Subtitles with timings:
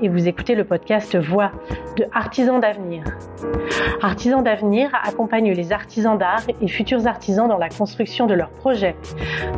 [0.00, 1.50] et vous écoutez le podcast Voix
[1.96, 3.04] de Artisans d'avenir.
[4.02, 8.96] Artisans d'avenir accompagne les artisans d'art et futurs artisans dans la construction de leurs projets,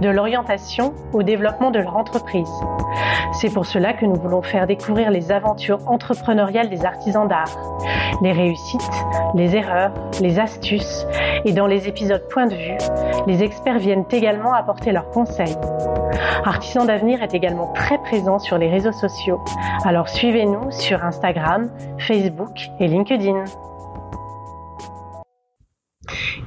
[0.01, 2.51] de l'orientation au développement de leur entreprise.
[3.33, 7.57] C'est pour cela que nous voulons faire découvrir les aventures entrepreneuriales des artisans d'art,
[8.23, 8.81] les réussites,
[9.35, 11.07] les erreurs, les astuces
[11.45, 12.79] et dans les épisodes Point de vue,
[13.27, 15.57] les experts viennent également apporter leurs conseils
[16.45, 19.41] Artisan d'avenir est également très présent sur les réseaux sociaux,
[19.85, 23.47] alors suivez-nous sur Instagram, Facebook et LinkedIn.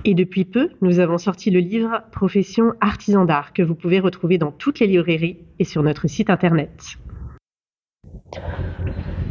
[0.05, 4.37] Et depuis peu, nous avons sorti le livre Profession artisan d'art que vous pouvez retrouver
[4.37, 6.95] dans toutes les librairies et sur notre site internet.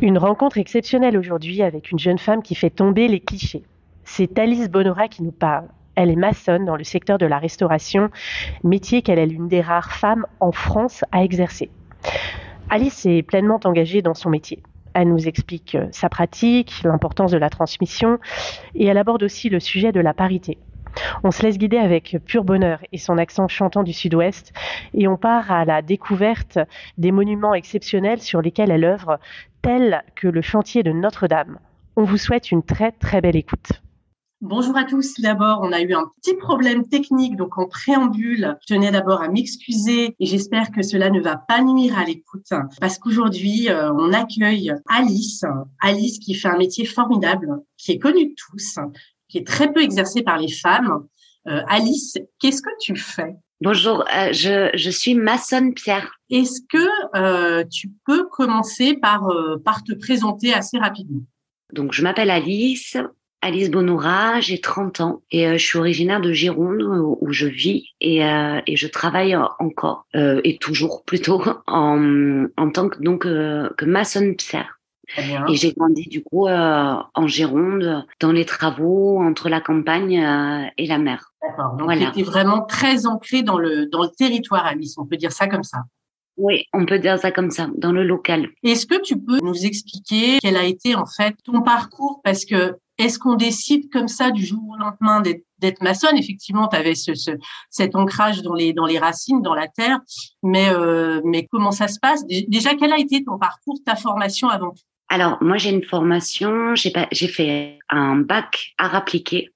[0.03, 3.63] Une rencontre exceptionnelle aujourd'hui avec une jeune femme qui fait tomber les clichés.
[4.05, 5.69] C'est Alice Bonora qui nous parle.
[5.95, 8.11] Elle est maçonne dans le secteur de la restauration,
[8.65, 11.71] métier qu'elle est l'une des rares femmes en France à exercer.
[12.75, 14.63] Alice est pleinement engagée dans son métier.
[14.95, 18.19] Elle nous explique euh, sa pratique, l'importance de la transmission
[18.75, 20.57] et elle aborde aussi le sujet de la parité.
[21.23, 24.55] On se laisse guider avec pur bonheur et son accent chantant du sud-ouest
[24.95, 26.59] et on part à la découverte
[26.97, 29.21] des monuments exceptionnels sur lesquels elle œuvre,
[29.61, 31.59] tels que le chantier de Notre-Dame.
[31.97, 33.83] On vous souhaite une très très belle écoute.
[34.43, 35.21] Bonjour à tous.
[35.21, 39.29] D'abord, on a eu un petit problème technique, donc en préambule, je tenais d'abord à
[39.29, 42.49] m'excuser et j'espère que cela ne va pas nuire à l'écoute
[42.81, 45.45] parce qu'aujourd'hui, euh, on accueille Alice,
[45.81, 48.81] Alice qui fait un métier formidable, qui est connu de tous,
[49.29, 51.07] qui est très peu exercé par les femmes.
[51.47, 53.37] Euh, Alice, qu'est-ce que tu fais?
[53.61, 56.17] Bonjour, euh, je, je, suis maçonne Pierre.
[56.31, 59.33] Est-ce que tu peux commencer par,
[59.65, 61.23] par te présenter assez rapidement?
[61.73, 62.97] Donc, je m'appelle Alice,
[63.45, 66.83] Alice Bonoura, j'ai 30 ans et euh, je suis originaire de Gironde
[67.21, 72.71] où je vis et, euh, et je travaille encore euh, et toujours plutôt en, en
[72.71, 74.79] tant que donc que maçonne pierre.
[75.19, 80.99] Et j'ai grandi du coup en Gironde dans les travaux entre la campagne et la
[80.99, 81.33] mer.
[81.43, 81.73] D'accord.
[81.73, 82.13] Donc voilà.
[82.13, 85.65] tu vraiment très ancrée dans le dans le territoire Alice, on peut dire ça comme
[85.65, 85.81] ça.
[86.39, 88.49] Oui, on peut dire ça comme ça, dans le local.
[88.63, 92.21] Est-ce que tu peux nous expliquer quel a été en fait ton parcours?
[92.25, 96.17] Parce que est-ce qu'on décide comme ça du jour au lendemain d'être maçonne?
[96.17, 97.13] Effectivement, tu avais ce,
[97.71, 100.01] cet ancrage dans les, dans les racines, dans la terre,
[100.43, 102.25] mais, euh, mais comment ça se passe?
[102.27, 104.75] Déjà, quel a été ton parcours, ta formation avant?
[105.09, 109.51] Alors, moi, j'ai une formation, j'ai fait un bac art appliqué.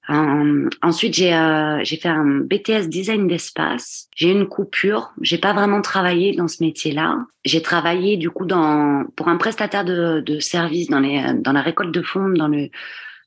[0.82, 4.08] ensuite, j'ai euh, fait un BTS design d'espace.
[4.14, 5.14] J'ai une coupure.
[5.22, 7.24] J'ai pas vraiment travaillé dans ce métier-là.
[7.46, 11.62] J'ai travaillé du coup dans pour un prestataire de, de service dans les dans la
[11.62, 12.68] récolte de fonds dans le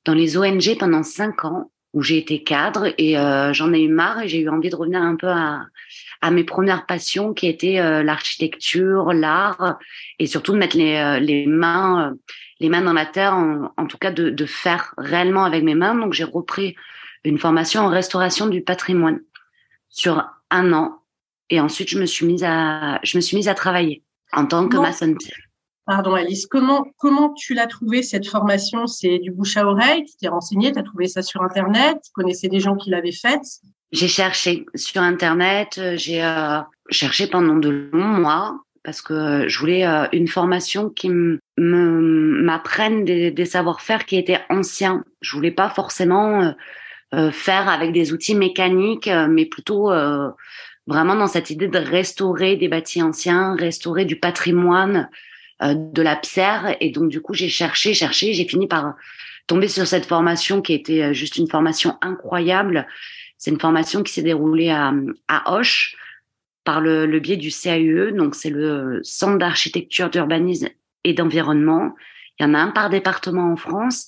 [0.06, 3.90] dans les ONG pendant cinq ans où j'ai été cadre et euh, j'en ai eu
[3.90, 5.66] marre et j'ai eu envie de revenir un peu à,
[6.22, 9.80] à mes premières passions qui étaient euh, l'architecture, l'art
[10.20, 12.14] et surtout de mettre les, euh, les mains
[12.60, 15.76] les mains dans la terre, en, en tout cas de, de, faire réellement avec mes
[15.76, 15.96] mains.
[15.96, 16.76] Donc j'ai repris
[17.24, 19.22] une formation en restauration du patrimoine
[19.90, 21.02] sur un an
[21.50, 24.68] et ensuite je me suis mise à je me suis mise à travailler en tant
[24.68, 25.18] que maçonne.
[25.90, 28.86] Pardon Alice, comment comment tu l'as trouvé cette formation?
[28.86, 30.72] C'est du bouche à oreille Tu t'es renseigné?
[30.72, 31.98] Tu as trouvé ça sur internet?
[32.06, 33.42] Tu connaissais des gens qui l'avaient faite?
[33.92, 35.80] J'ai cherché sur internet.
[35.80, 36.60] Euh, j'ai euh,
[36.92, 41.10] cherché pendant de longs mois parce que je voulais euh, une formation qui
[41.58, 45.04] m'apprenne des, des savoir-faire qui étaient anciens.
[45.22, 46.54] Je voulais pas forcément
[47.32, 49.92] faire avec des outils mécaniques, mais plutôt
[50.86, 55.10] vraiment dans cette idée de restaurer des bâtis anciens, restaurer du patrimoine
[55.62, 56.76] euh, de la pierre.
[56.80, 58.96] Et donc, du coup, j'ai cherché, cherché, j'ai fini par
[59.48, 62.88] tomber sur cette formation qui était euh, juste une formation incroyable.
[63.38, 64.94] C'est une formation qui s'est déroulée à,
[65.28, 65.96] à Hoche
[66.64, 70.70] par le, le biais du CAUE, donc c'est le Centre d'architecture, d'urbanisme
[71.04, 71.96] et d'environnement.
[72.40, 74.08] Il y en a un par département en France.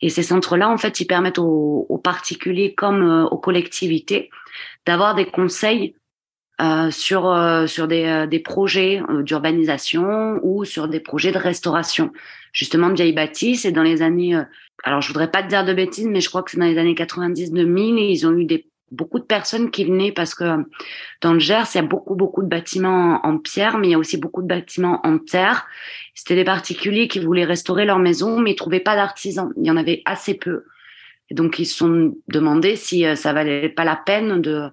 [0.00, 4.30] Et ces centres-là, en fait, ils permettent aux, aux particuliers comme euh, aux collectivités
[4.86, 5.94] d'avoir des conseils
[6.60, 12.12] euh, sur euh, sur des, euh, des projets d'urbanisation ou sur des projets de restauration
[12.52, 14.36] justement de vieilles bâtisses et dans les années
[14.82, 16.78] alors je voudrais pas te dire de bêtises mais je crois que c'est dans les
[16.78, 20.64] années 90 2000 et ils ont eu des beaucoup de personnes qui venaient parce que
[21.20, 23.94] dans le Gers, il y a beaucoup, beaucoup de bâtiments en pierre, mais il y
[23.94, 25.66] a aussi beaucoup de bâtiments en terre.
[26.14, 29.52] C'était des particuliers qui voulaient restaurer leur maison, mais ils trouvaient pas d'artisans.
[29.58, 30.64] Il y en avait assez peu.
[31.28, 34.70] Et donc, ils se sont demandé si ça valait pas la peine de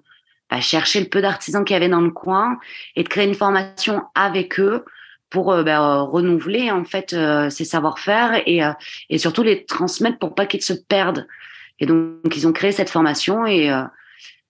[0.50, 2.58] à chercher le peu d'artisans qu'il y avait dans le coin
[2.94, 4.84] et de créer une formation avec eux
[5.30, 8.72] pour ben, renouveler en fait euh, ces savoir-faire et, euh,
[9.10, 11.26] et surtout les transmettre pour pas qu'ils se perdent.
[11.80, 13.70] Et donc ils ont créé cette formation et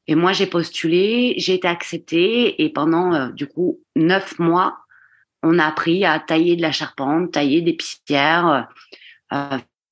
[0.08, 4.78] et moi j'ai postulé, j'ai été acceptée et pendant du coup neuf mois
[5.42, 8.68] on a appris à tailler de la charpente, tailler des pierres,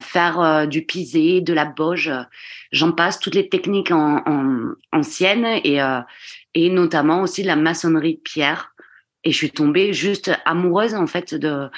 [0.05, 2.23] faire euh, du pisé, de la boge, euh,
[2.73, 4.23] j'en passe, toutes les techniques en,
[4.93, 6.01] anciennes et, euh,
[6.55, 8.75] et notamment aussi de la maçonnerie de pierre.
[9.25, 11.71] Et je suis tombée juste amoureuse en fait de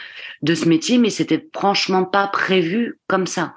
[0.43, 3.55] de ce métier, mais c'était franchement pas prévu comme ça.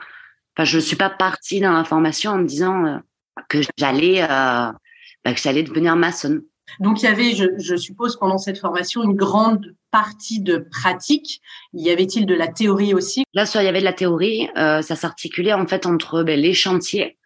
[0.55, 3.01] Enfin, je suis pas partie dans la formation en me disant
[3.47, 6.43] que j'allais bah, que j'allais devenir maçonne.
[6.79, 11.41] Donc il y avait, je, suppose, pendant cette formation, une grande partie de pratique.
[11.73, 13.23] Y avait-il de la théorie aussi?
[13.33, 14.49] Là, il y avait de la théorie.
[14.57, 17.17] Euh, ça s'articulait en fait entre ben, les chantiers,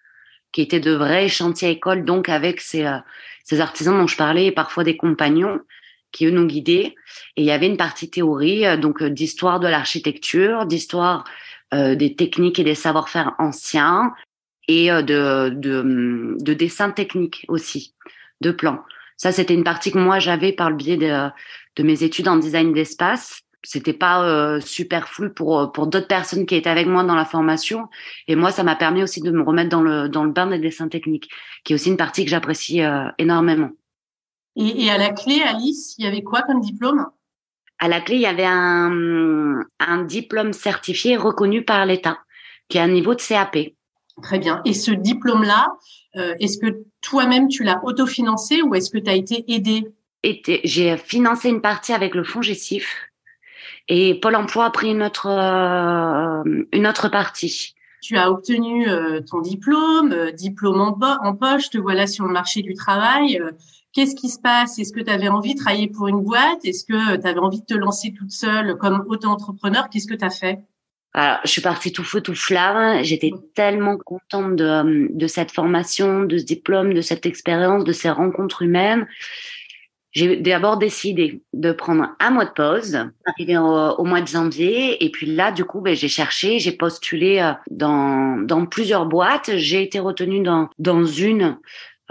[0.52, 2.98] qui étaient de vrais chantiers écoles, donc avec ces, euh,
[3.44, 5.60] ces artisans dont je parlais, et parfois des compagnons
[6.12, 6.96] qui eux nous guidaient.
[7.36, 11.26] Et il y avait une partie théorie, euh, donc d'histoire de l'architecture, d'histoire
[11.72, 14.14] des techniques et des savoir-faire anciens,
[14.68, 17.96] et de, de, de dessin technique aussi,
[18.42, 18.84] de plans.
[19.18, 21.30] Ça, c'était une partie que moi j'avais par le biais de,
[21.76, 23.42] de mes études en design d'espace.
[23.66, 27.16] C'était pas euh, super flou pour euh, pour d'autres personnes qui étaient avec moi dans
[27.16, 27.88] la formation.
[28.28, 30.60] Et moi, ça m'a permis aussi de me remettre dans le dans le bain des
[30.60, 31.30] dessins techniques,
[31.64, 33.70] qui est aussi une partie que j'apprécie euh, énormément.
[34.58, 37.06] Et, et à la clé, Alice, il y avait quoi comme diplôme?
[37.80, 42.20] À la clé, il y avait un un diplôme certifié reconnu par l'État,
[42.68, 43.58] qui est un niveau de CAP.
[44.22, 44.62] Très bien.
[44.66, 45.74] Et ce diplôme-là,
[46.16, 49.88] euh, est-ce que toi-même tu l'as autofinancé ou est-ce que tu as été aidé?
[50.64, 53.10] J'ai financé une partie avec le fonds Gessif
[53.90, 57.76] et Pôle Emploi a pris une autre euh, une autre partie.
[58.02, 62.62] Tu as obtenu euh, ton diplôme, diplôme en, en, poche, te voilà sur le marché
[62.62, 63.42] du travail.
[63.92, 64.80] Qu'est-ce qui se passe?
[64.80, 66.64] Est-ce que tu avais envie de travailler pour une boîte?
[66.64, 69.90] Est-ce que tu avais envie de te lancer toute seule comme auto-entrepreneur?
[69.90, 70.60] Qu'est-ce que tu as fait?
[71.16, 73.04] Alors, je suis partie tout feu, tout flamme.
[73.04, 78.10] J'étais tellement contente de, de cette formation, de ce diplôme, de cette expérience, de ces
[78.10, 79.08] rencontres humaines.
[80.14, 85.04] J'ai d'abord décidé de prendre un mois de pause, arrivé au, mois de janvier.
[85.04, 89.58] Et puis là, du coup, ben, j'ai cherché, j'ai postulé euh, dans, dans plusieurs boîtes.
[89.58, 91.58] J'ai été retenue dans, dans une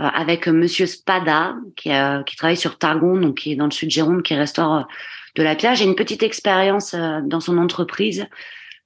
[0.00, 3.70] euh, avec Monsieur Spada, qui, euh, qui travaille sur Targon, donc qui est dans le
[3.72, 4.88] sud Gironde, qui restaure
[5.36, 5.76] de la pierre.
[5.76, 8.26] J'ai une petite expérience dans son entreprise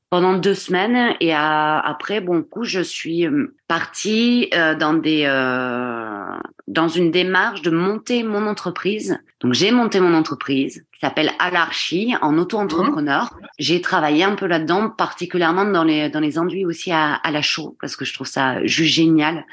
[0.08, 6.24] pendant deux semaines et après bon coup je suis euh, partie euh, dans des euh,
[6.68, 12.14] dans une démarche de monter mon entreprise donc j'ai monté mon entreprise qui s'appelle Alarchie
[12.22, 13.46] en auto-entrepreneur mmh.
[13.58, 17.42] j'ai travaillé un peu là-dedans particulièrement dans les dans les enduits aussi à, à la
[17.42, 19.44] chaux parce que je trouve ça juste génial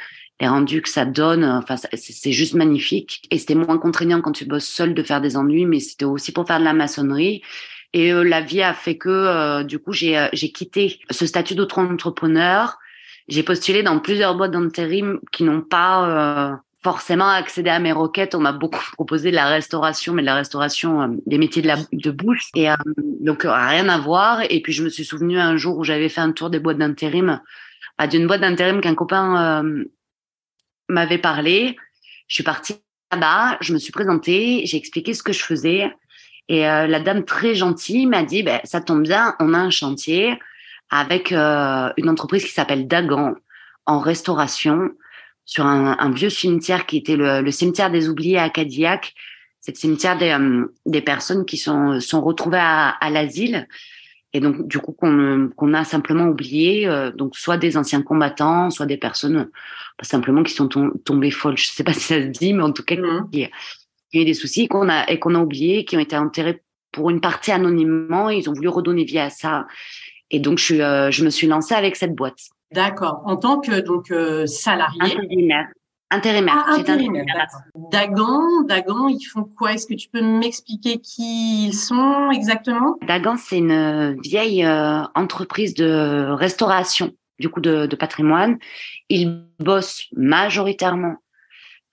[0.42, 3.22] les rendus que ça donne, enfin c'est juste magnifique.
[3.30, 6.32] Et c'était moins contraignant quand tu bosses seul de faire des enduits, mais c'était aussi
[6.32, 7.44] pour faire de la maçonnerie.
[7.94, 11.26] Et euh, la vie a fait que, euh, du coup, j'ai euh, j'ai quitté ce
[11.26, 12.80] statut d'auto-entrepreneur.
[13.28, 18.36] J'ai postulé dans plusieurs boîtes d'intérim qui n'ont pas forcément accédé à mes requêtes.
[18.36, 21.78] On m'a beaucoup proposé de la restauration, mais de la restauration des métiers de la
[21.94, 22.50] de bouche.
[22.56, 22.68] Et
[23.22, 24.42] donc rien à voir.
[24.50, 26.80] Et puis je me suis souvenu un jour où j'avais fait un tour des boîtes
[26.80, 27.40] d'intérim,
[27.98, 29.64] à d'une boîte d'intérim qu'un copain
[30.90, 31.78] m'avait parlé.
[32.28, 32.76] Je suis partie
[33.14, 35.94] là-bas, je me suis présentée, j'ai expliqué ce que je faisais.
[36.50, 39.70] Et euh, la dame très gentille m'a dit, ben, ça tombe bien, on a un
[39.70, 40.38] chantier
[40.90, 43.36] avec euh, une entreprise qui s'appelle Dagan
[43.86, 44.92] en restauration
[45.46, 49.14] sur un, un, vieux cimetière qui était le, le, cimetière des oubliés à Cadillac.
[49.60, 53.68] C'est le cimetière des, euh, des personnes qui sont, sont retrouvées à, à l'asile
[54.36, 58.88] et donc du coup qu'on qu'on a simplement oublié donc soit des anciens combattants soit
[58.88, 59.52] des personnes
[59.96, 60.68] pas simplement qui sont
[61.06, 63.30] tombées folles je sais pas si ça se dit mais en tout cas mmh.
[63.32, 63.48] qui,
[64.14, 66.16] il y a eu des soucis qu'on a et qu'on a oubliés, qui ont été
[66.16, 68.30] enterrés pour une partie anonymement.
[68.30, 69.66] ils ont voulu redonner vie à ça.
[70.30, 72.38] Et donc, je, euh, je me suis lancée avec cette boîte.
[72.72, 73.22] D'accord.
[73.26, 75.00] En tant que donc euh, salarié.
[75.02, 75.68] Intérimaire.
[76.10, 76.66] Intérimaire.
[76.68, 77.26] Ah, intérimaire.
[77.92, 79.74] Dagan, Dagan, ils font quoi?
[79.74, 82.98] Est-ce que tu peux m'expliquer qui ils sont exactement?
[83.08, 88.58] Dagan, c'est une vieille euh, entreprise de restauration du coup de, de patrimoine.
[89.10, 91.16] Ils bossent majoritairement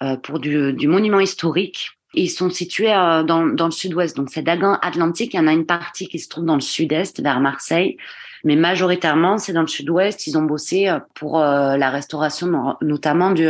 [0.03, 4.17] euh, pour du, du, monument historique Ils sont situés euh, dans, dans le sud-ouest.
[4.17, 5.35] Donc, c'est Dagan Atlantique.
[5.35, 7.97] Il y en a une partie qui se trouve dans le sud-est, vers Marseille.
[8.45, 10.27] Mais majoritairement, c'est dans le sud-ouest.
[10.27, 13.49] Ils ont bossé euh, pour la restauration, notamment du,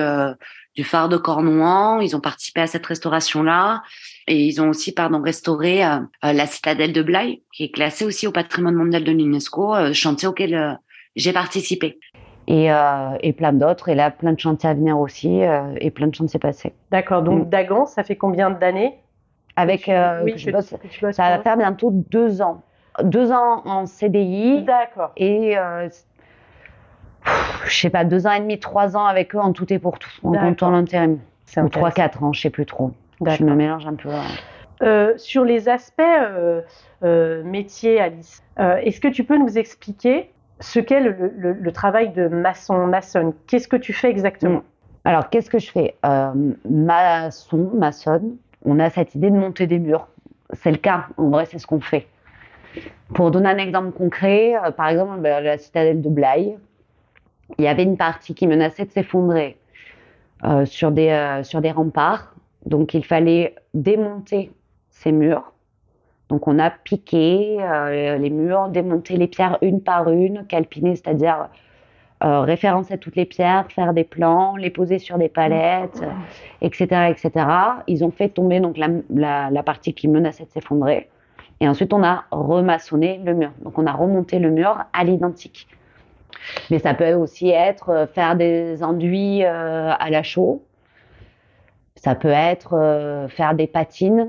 [0.74, 2.00] du phare de Cornouan.
[2.00, 3.82] Ils ont participé à cette restauration-là.
[4.26, 5.82] Et ils ont aussi, pardon, restauré
[6.22, 10.78] la citadelle de Blaye, qui est classée aussi au patrimoine mondial de l'UNESCO, chantier auquel
[11.16, 11.98] j'ai participé
[12.50, 13.88] et, euh, et plein d'autres.
[13.88, 16.72] Et là, plein de chantiers à venir aussi euh, et plein de chantiers passés.
[16.90, 17.22] D'accord.
[17.22, 17.48] Donc, mm.
[17.48, 18.98] Dagan, ça fait combien d'années
[19.54, 20.74] Avec, euh, oui, je bosse,
[21.12, 22.62] ça va faire bientôt deux ans.
[23.04, 24.64] Deux ans en CDI.
[24.64, 25.12] D'accord.
[25.16, 25.88] Et euh,
[27.66, 30.00] je sais pas, deux ans et demi, trois ans avec eux en tout et pour
[30.00, 31.18] tout, en comptant l'intérim.
[31.56, 32.92] Ou trois, quatre ans, je sais plus trop.
[33.24, 34.08] Je me mélange un peu.
[34.82, 36.62] Euh, sur les aspects euh,
[37.04, 42.86] euh, métiers, Alice, est-ce que tu peux nous expliquer ce qu'est le, travail de maçon,
[42.86, 43.32] maçonne.
[43.46, 44.58] Qu'est-ce que tu fais exactement?
[44.58, 44.62] Mm.
[45.04, 45.96] Alors, qu'est-ce que je fais?
[46.04, 46.32] Euh,
[46.68, 50.06] Maçon, maçonne, on a cette idée de monter des murs.
[50.52, 52.06] C'est le cas, en vrai, c'est ce qu'on fait.
[53.14, 56.56] Pour donner un exemple concret, euh, par exemple, ben, la citadelle de Blaye,
[57.58, 59.56] il y avait une partie qui menaçait de s'effondrer
[60.44, 62.34] euh, sur, des, sur des remparts.
[62.66, 64.52] Donc, il fallait démonter
[64.90, 65.52] ces murs
[66.30, 71.48] donc on a piqué euh, les murs, démonté les pierres une par une, calpiné, c'est-à-dire
[72.22, 76.02] euh, référencer toutes les pierres, faire des plans, les poser sur des palettes,
[76.62, 77.46] etc., etc.
[77.88, 81.08] Ils ont fait tomber donc la, la, partie qui menaçait de s'effondrer.
[81.58, 83.50] Et ensuite, on a remaçonné le mur.
[83.62, 85.66] Donc, on a remonté le mur à l'identique.
[86.70, 90.62] Mais ça peut aussi être euh, faire des enduits à la chaux.
[91.96, 94.28] Ça peut être faire des patines.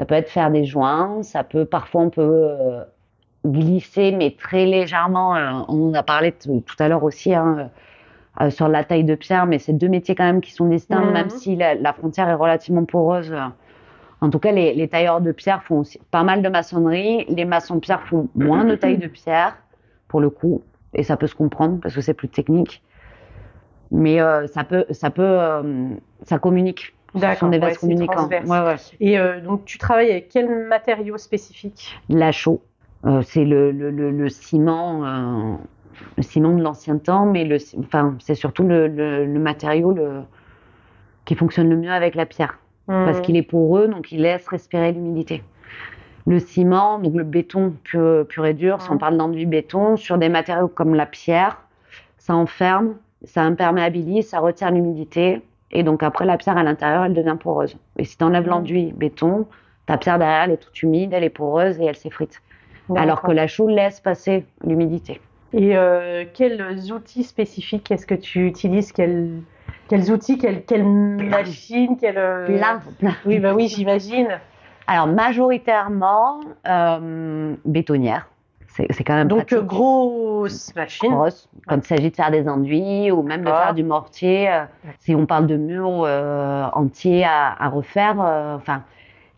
[0.00, 2.82] Ça peut être faire des joints, ça peut parfois on peut euh,
[3.44, 5.36] glisser, mais très légèrement.
[5.36, 7.68] Euh, on en a parlé tout à l'heure aussi hein,
[8.40, 11.04] euh, sur la taille de pierre, mais c'est deux métiers quand même qui sont distincts,
[11.04, 11.30] même mhm.
[11.30, 13.36] si la, frontière est relativement poreuse.
[14.22, 17.26] En tout cas, les, tailleurs de pierre font aussi pas mal de maçonnerie.
[17.28, 19.54] Les maçons de pierre font moins de taille de pierre,
[20.08, 20.62] pour le coup,
[20.94, 22.82] et ça peut se comprendre parce que c'est plus technique.
[23.90, 25.38] Mais ça peut, ça peut,
[26.22, 26.94] ça communique.
[27.14, 28.28] Ce sont des vases communicants.
[29.00, 31.98] Et euh, donc, tu travailles avec quel matériau spécifique?
[32.08, 32.62] La chaux.
[33.06, 35.54] Euh, c'est le, le, le, ciment, euh,
[36.16, 39.96] le ciment de l'ancien temps, mais le, enfin, c'est surtout le, matériau
[41.24, 42.58] qui fonctionne le mieux avec la pierre.
[42.86, 43.22] Parce mmh.
[43.22, 45.42] qu'il est poreux, donc il laisse respirer l'humidité.
[46.26, 48.98] Le ciment, donc le béton pur, pur et dur, si on mmh.
[48.98, 51.62] parle d'enduit béton, sur des matériaux comme la pierre,
[52.18, 55.40] ça enferme, ça imperméabilise, ça retient l'humidité
[55.72, 57.76] et donc après, la pierre à l'intérieur, elle devient poreuse.
[57.96, 59.46] Et si tu enlèves l'enduit béton,
[59.86, 62.42] ta pierre derrière, elle est toute humide, elle est poreuse et elle s'effrite.
[62.96, 65.20] Alors que la chaux laisse passer l'humidité.
[65.52, 68.90] Et euh, quels outils spécifiques est-ce que tu utilises?
[68.90, 69.42] Quels,
[69.88, 72.18] quels outils Quelles, quelles machines quelles...
[72.18, 74.40] Euh, plein, Oui, bah oui, j'imagine.
[74.88, 78.28] Alors majoritairement euh, bétonnière.
[78.90, 81.10] C'est quand même Donc grosse machine.
[81.10, 81.48] Grosse.
[81.66, 84.50] Quand il s'agit de faire des enduits ou même de faire du mortier.
[84.50, 84.64] Euh,
[84.98, 88.82] si on parle de murs euh, entiers à, à refaire, euh, enfin,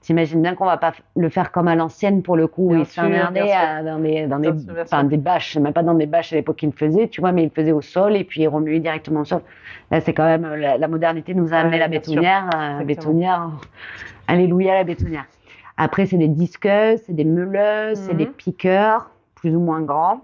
[0.00, 2.74] t'imagines bien qu'on va pas le faire comme à l'ancienne pour le coup.
[2.74, 3.52] il s'emmerdait
[3.84, 6.72] dans des, dans des, enfin, des bâches, même pas dans des bâches à l'époque qu'il
[6.72, 9.42] faisait, tu vois, mais il faisait au sol et puis il remuait directement au sol.
[9.90, 13.50] Là, c'est quand même la, modernité nous a amené la bétonnière, la bétonnière.
[14.28, 15.24] Alléluia la bétonnière.
[15.76, 18.32] Après, c'est des disqueuses, c'est des meuleuses, c'est des mhm.
[18.32, 19.11] piqueurs
[19.42, 20.20] plus ou moins grand.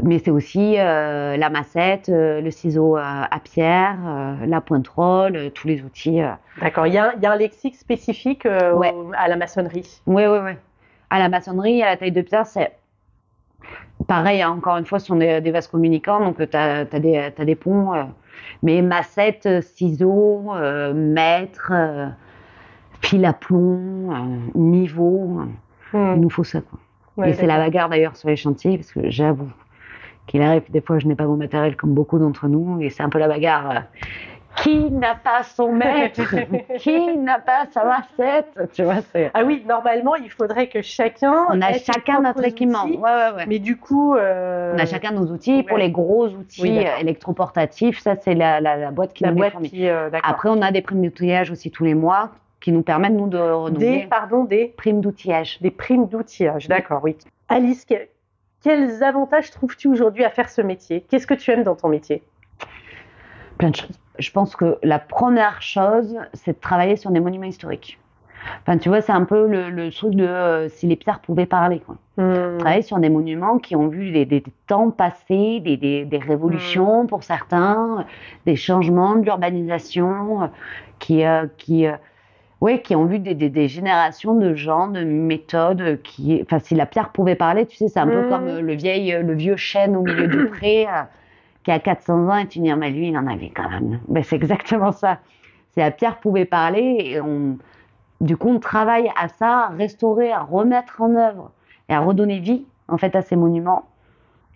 [0.00, 3.98] Mais c'est aussi euh, la massette, euh, le ciseau euh, à pierre,
[4.46, 6.20] la pointerole, tous les outils.
[6.60, 6.86] D'accord.
[6.86, 10.00] Il y, a, un lexique spécifique à la maçonnerie?
[10.06, 10.52] Oui, oui, oui.
[11.10, 12.72] À la maçonnerie, à la taille de pierre, c'est
[14.06, 14.40] pareil.
[14.40, 17.92] Hein, encore une fois, ce sont des, vases communicants, donc tu as, des, des ponts.
[18.62, 20.52] mais massette, ciseaux,
[20.94, 21.72] mètre,
[23.00, 24.12] fil à plomb,
[24.54, 25.40] niveau.
[25.92, 26.14] Hmm.
[26.14, 26.60] Il nous faut ça.
[26.60, 26.78] Quoi
[27.24, 29.50] et c'est la bagarre d'ailleurs sur les chantiers, parce que j'avoue
[30.26, 33.02] qu'il arrive des fois je n'ai pas mon matériel comme beaucoup d'entre nous, et c'est
[33.02, 33.70] un peu la bagarre.
[33.70, 33.80] Euh,
[34.62, 36.22] qui n'a pas son maître
[36.78, 38.96] Qui n'a pas sa massette Tu vois,
[39.34, 41.46] Ah oui, normalement, il faudrait que chacun.
[41.50, 42.84] On a chacun notre équipement.
[42.84, 43.44] Ouais, ouais, ouais.
[43.48, 44.14] Mais du coup.
[44.14, 44.72] Euh...
[44.74, 45.64] On a chacun nos outils.
[45.64, 49.60] Pour les gros outils électroportatifs, ça, c'est la, la, la, boîte qui la nous boîte
[49.62, 52.30] qui, euh, Après, on a des primes d'outillage aussi tous les mois
[52.64, 54.00] qui nous permettent, nous, de renouveler.
[54.00, 55.58] Des, pardon, des primes d'outillage.
[55.60, 57.14] Des primes d'outillage, d'accord, oui.
[57.50, 57.86] Alice,
[58.62, 61.04] quels avantages trouves-tu aujourd'hui à faire ce métier?
[61.10, 62.22] Qu'est-ce que tu aimes dans ton métier?
[63.58, 64.00] Plein de choses.
[64.18, 67.98] Je pense que la première chose, c'est de travailler sur des monuments historiques.
[68.62, 71.80] Enfin, tu vois, c'est un peu le, truc de euh, si les pierres pouvaient parler.
[71.80, 71.96] Quoi.
[72.16, 72.56] Hmm.
[72.60, 77.08] Travailler sur des monuments qui ont vu des, temps passés, des, révolutions hmm.
[77.08, 78.06] pour certains,
[78.46, 80.50] des changements de l'urbanisation,
[80.98, 81.86] qui, euh, qui
[82.64, 86.74] Oui, qui ont vu des, des, des, générations de gens, de méthodes, qui, enfin, si
[86.74, 89.34] la pierre pouvait parler, tu sais, c'est un peu comme euh, le, vieil, euh, le
[89.34, 91.02] vieux chêne au milieu du pré, euh,
[91.62, 94.00] qui a 400 ans, et tu dis, ah, mais lui, il en avait quand même.
[94.08, 95.18] Ben, c'est exactement ça.
[95.72, 97.58] Si la pierre pouvait parler, et on,
[98.22, 101.50] du coup, on travaille à ça, à restaurer, à remettre en œuvre,
[101.90, 103.84] et à redonner vie, en fait, à ces monuments.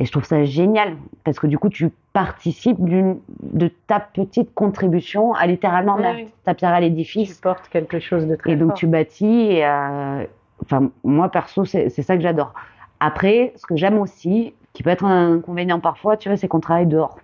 [0.01, 5.33] Et je trouve ça génial, parce que du coup, tu participes de ta petite contribution
[5.35, 7.35] à littéralement Oui, ta pierre à l'édifice.
[7.35, 8.79] Tu portes quelque chose de très Et donc fort.
[8.79, 9.27] tu bâtis.
[9.51, 10.25] Et, euh,
[10.63, 12.55] enfin, moi perso, c'est c'est ça que j'adore.
[13.01, 16.61] Après, ce que j'aime aussi, qui peut être un inconvénient parfois, tu vois, c'est qu'on
[16.61, 17.19] travaille dehors.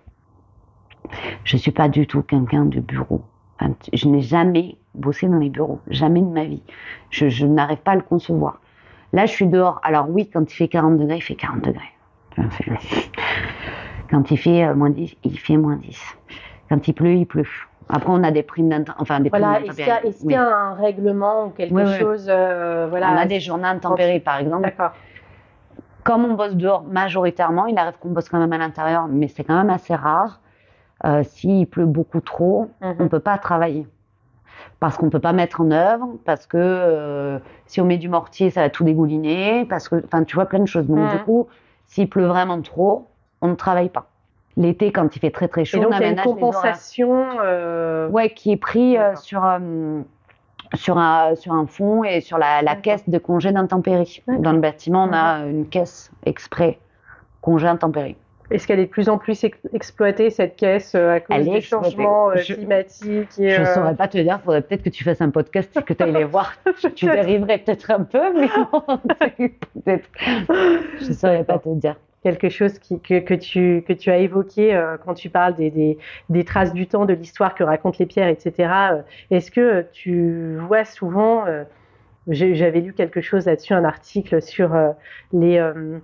[1.45, 3.21] Je suis pas du tout quelqu'un de bureau.
[3.59, 6.63] Enfin, je n'ai jamais bossé dans les bureaux, jamais de ma vie.
[7.09, 8.59] Je, je n'arrive pas à le concevoir.
[9.13, 9.79] Là, je suis dehors.
[9.83, 11.91] Alors oui, quand il fait 40 degrés, il fait 40 degrés.
[12.35, 13.11] C'est-
[14.09, 15.99] Quand il fait euh, moins 10, il fait moins 10.
[16.69, 17.47] Quand il pleut, il pleut.
[17.89, 18.97] Après, on a des primes d'intempéries.
[19.01, 19.75] Enfin, des Voilà, est-ce
[20.21, 21.97] qu'il y, a- y un règlement ou quelque Oui, oui.
[21.99, 24.63] chose euh, voilà, On a des journées intempéries, par exemple.
[24.63, 24.91] D'accord.
[26.03, 29.43] Comme on bosse dehors majoritairement, il arrive qu'on bosse quand même à l'intérieur, mais c'est
[29.43, 30.39] quand même assez rare.
[31.03, 32.95] Euh, S'il pleut beaucoup trop, Mhm.
[32.99, 33.87] on ne peut pas travailler.
[34.79, 38.07] Parce qu'on ne peut pas mettre en œuvre, parce que euh, si on met du
[38.09, 40.85] mortier, ça va tout dégouliner, parce que, enfin, tu vois, plein de choses.
[40.87, 41.09] Donc, Mhm.
[41.09, 41.47] du coup,
[41.87, 43.07] s'il pleut vraiment trop,
[43.41, 44.07] on ne travaille pas.
[44.57, 47.39] L'été, quand il fait très très chaud, Et donc, on il y a une compensation.
[47.41, 50.01] euh, Ouais, qui est pris euh, sur, euh,
[50.75, 54.23] sur, un, sur un fonds et sur la, caisse de congé d'intempéries.
[54.27, 56.79] Dans le bâtiment, on a une caisse exprès
[57.41, 58.17] congé intempéries.
[58.51, 61.61] Est-ce qu'elle est de plus en plus ex- exploitée, cette caisse, euh, à cause des
[61.61, 64.83] changements euh, Je- climatiques et, Je ne euh, saurais pas te dire, il faudrait peut-être
[64.83, 66.53] que tu fasses un podcast et que tu ailles les voir.
[66.95, 68.81] tu dériverais peut-être un peu, mais bon,
[69.73, 70.09] peut-être.
[71.01, 71.95] Je ne saurais pas te dire.
[72.23, 75.69] quelque chose qui, que, que, tu, que tu as évoqué euh, quand tu parles des,
[75.71, 75.97] des,
[76.29, 78.53] des traces du temps, de l'histoire que racontent les pierres, etc.
[78.91, 81.63] euh, Est-ce que tu vois souvent, euh,
[82.27, 84.89] j'avais lu quelque chose là-dessus, un article sur euh,
[85.33, 85.99] les, euh,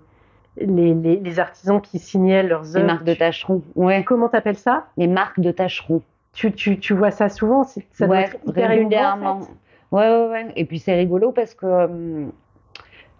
[0.57, 2.87] les, les, les artisans qui signaient leurs Les œuvres.
[2.87, 3.61] marques de tâcherons.
[3.75, 4.85] Ouais, Comment t'appelles ça?
[4.97, 6.01] Les marques de tâcherons.
[6.33, 9.39] tu, tu, tu vois ça souvent ça doit ouais, en régulièrement.
[9.41, 9.45] fait.
[9.91, 10.47] Ouais, ouais, ouais.
[10.55, 12.31] Et puis c'est rigolo parce que hum,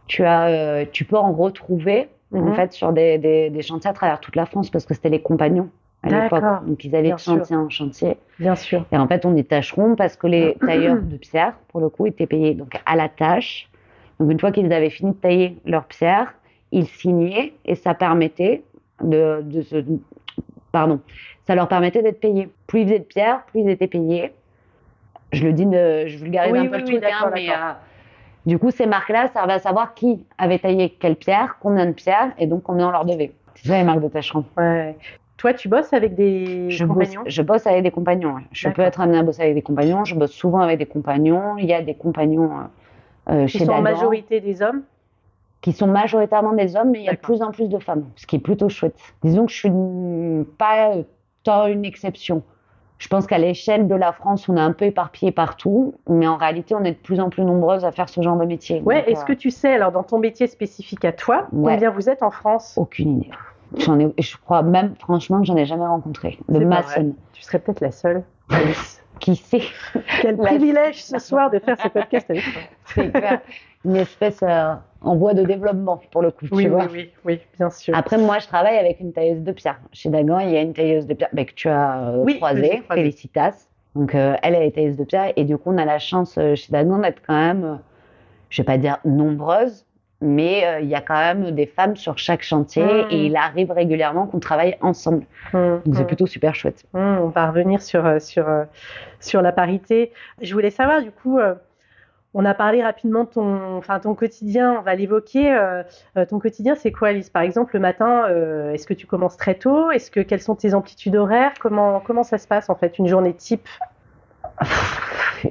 [0.08, 2.54] tu, as, euh, tu peux en retrouver en Mhm.
[2.54, 5.22] fait sur des, des, des chantiers à travers toute la France parce que c'était les
[5.22, 5.70] compagnons
[6.04, 6.44] à l'époque.
[6.65, 8.17] Donc ils allaient bien de chantier en chantier.
[8.39, 8.86] Bien sûr.
[8.91, 12.06] Et en fait, on est tâcherons parce que les tailleurs de pierre, pour le coup,
[12.08, 13.70] étaient payés donc à la tâche.
[14.20, 16.34] Donc une fois qu'ils avaient fini de tailler leur pierre,
[16.71, 18.63] ils signaient et ça permettait
[19.03, 19.84] de, de se...
[20.71, 20.99] Pardon.
[21.47, 22.49] Ça leur permettait d'être payés.
[22.67, 24.31] Plus ils faisaient de pierre, plus ils étaient payés.
[25.34, 27.73] Je le dis, de, je vulgarise Oui, un peu oui, le oui, hein, mais euh,
[28.45, 32.31] du coup, ces marques-là servaient à savoir qui avait taillé quelle pierre, combien de pierres
[32.38, 33.31] et donc combien on leur devait.
[33.55, 34.45] C'est ça les marques de tâcherons.
[34.57, 34.95] Ouais.
[35.38, 37.23] Toi, tu bosses avec des Je bosse, compagnons?
[37.25, 38.36] je bosse avec des compagnons.
[38.36, 38.41] ouais.
[38.51, 40.05] Je peux être amenée à bosser avec des compagnons.
[40.05, 41.57] Je bosse souvent avec des compagnons.
[41.57, 42.51] Il y a des compagnons
[43.29, 44.84] euh, euh, chez sont en majorité des hommes?
[45.62, 48.06] Qui sont majoritairement des hommes, mais il y a de plus en plus de femmes,
[48.15, 48.95] ce qui est plutôt chouette.
[49.24, 51.04] Disons que je suis pas euh,
[51.43, 52.43] tant une exception.
[52.97, 56.38] Je pense qu'à l'échelle de la France, on est un peu éparpillé partout, mais en
[56.38, 58.82] réalité, on est de plus en plus nombreuses à faire ce genre de métier.
[58.82, 61.74] Ouais, est-ce euh, que tu sais, alors dans ton métier spécifique à toi, Ouais.
[61.74, 62.76] combien vous êtes en France?
[62.78, 63.32] Aucune idée.
[63.78, 66.60] J'en ai, je crois même, franchement, que j'en ai jamais rencontré de.
[67.34, 68.24] Tu serais peut-être la seule.
[68.50, 69.02] Alice.
[69.19, 69.62] Qui sait?
[70.21, 72.62] Quel privilège ce soir de faire ce podcast avec toi.
[72.86, 73.12] C'est.
[73.86, 76.46] Une espèce euh, en voie de développement, pour le coup.
[76.46, 76.88] Oui, tu oui, vois.
[76.92, 77.96] oui, oui, bien sûr.
[77.96, 79.80] Après, moi, je travaille avec une tailleuse de pierre.
[79.92, 82.84] Chez Dagan, il y a une tailleuse de pierre que tu as euh, Oui, croisée.
[82.92, 83.68] Félicitas.
[83.96, 85.34] Donc, euh, elle, elle est tailleuse de pierre.
[85.36, 87.80] Et du coup, on a la chance euh, chez Dagan d'être quand même,
[88.50, 89.86] je vais pas dire nombreuses,
[90.22, 93.08] mais il y a quand même des femmes sur chaque chantier Mm.
[93.10, 95.26] et il arrive régulièrement qu'on travaille ensemble.
[95.52, 96.06] Donc, c'est hum.
[96.06, 96.86] plutôt super chouette.
[96.94, 98.46] On va revenir sur, sur,
[99.20, 100.12] sur la parité.
[100.40, 101.40] Je voulais savoir, du coup,
[102.34, 105.54] on a parlé rapidement de ton, enfin, ton quotidien, on va l'évoquer.
[105.54, 105.84] euh,
[106.17, 107.30] euh, ton quotidien, c'est quoi, Alice?
[107.30, 109.91] Par exemple, le matin, euh, est-ce que tu commences très tôt?
[109.91, 111.54] Est-ce que Quelles sont tes amplitudes horaires?
[111.60, 113.67] Comment, comment ça se passe, en fait, une journée type?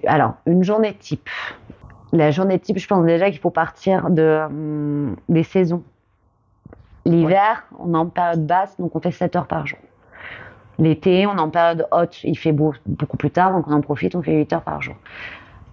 [0.07, 1.29] Alors, une journée type.
[2.12, 5.83] La journée type, je pense déjà qu'il faut partir de, hum, des saisons.
[7.05, 9.79] L'hiver, on est en période basse, donc on fait 7 heures par jour.
[10.79, 13.81] L'été, on est en période haute, il fait beau beaucoup plus tard, donc on en
[13.83, 14.95] profite, on fait 8 heures par jour.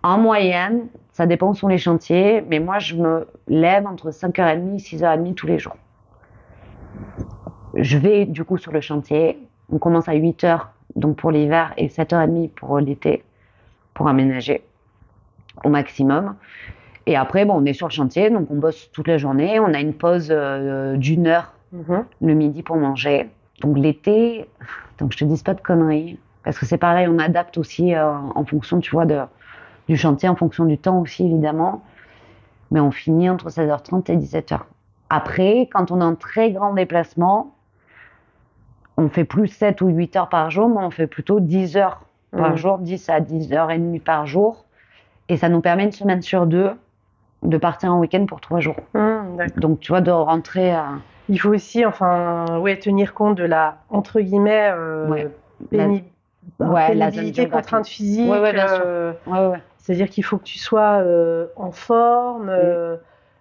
[0.07, 4.75] En moyenne, ça dépend où sont les chantiers, mais moi je me lève entre 5h30
[4.75, 5.75] et 6h30 tous les jours.
[7.73, 9.37] Je vais du coup sur le chantier,
[9.69, 13.25] on commence à 8h donc pour l'hiver et 7h30 pour l'été
[13.93, 14.63] pour aménager
[15.65, 16.35] au maximum.
[17.05, 19.59] Et après, bon, on est sur le chantier, donc on bosse toute la journée.
[19.59, 22.05] On a une pause euh, d'une heure Mhm.
[22.21, 23.29] le midi pour manger.
[23.59, 24.45] Donc l'été,
[24.99, 28.09] donc je te dise pas de conneries, parce que c'est pareil, on adapte aussi euh,
[28.13, 29.19] en fonction, tu vois, de,
[29.87, 31.81] du chantier en fonction du temps aussi, évidemment.
[32.71, 34.59] Mais on finit entre 16h30 et 17h.
[35.09, 37.53] Après, quand on est en très grand déplacement,
[38.97, 42.01] on fait plus 7 ou 8 heures par jour, mais on fait plutôt 10 heures
[42.31, 42.57] par Mhm.
[42.57, 44.65] jour, 10 à 10 heures et demie par jour.
[45.29, 46.71] Et ça nous permet une semaine sur deux
[47.43, 48.75] de partir en week-end pour 3 jours.
[48.93, 49.47] D'accord.
[49.57, 50.87] Donc, tu vois, de rentrer à.
[51.29, 55.27] Il faut aussi, enfin, ouais, tenir compte de la, entre guillemets, euh, Ouais.
[55.71, 55.87] La-
[56.59, 58.29] Ouais, pénibilité, contrainte physique.
[58.31, 58.83] Ouais, ouais, bien sûr.
[58.85, 59.61] euh, Ouais, ouais.
[59.87, 62.49] C'est-à-dire qu'il faut que tu sois euh, en forme.
[62.49, 62.97] euh,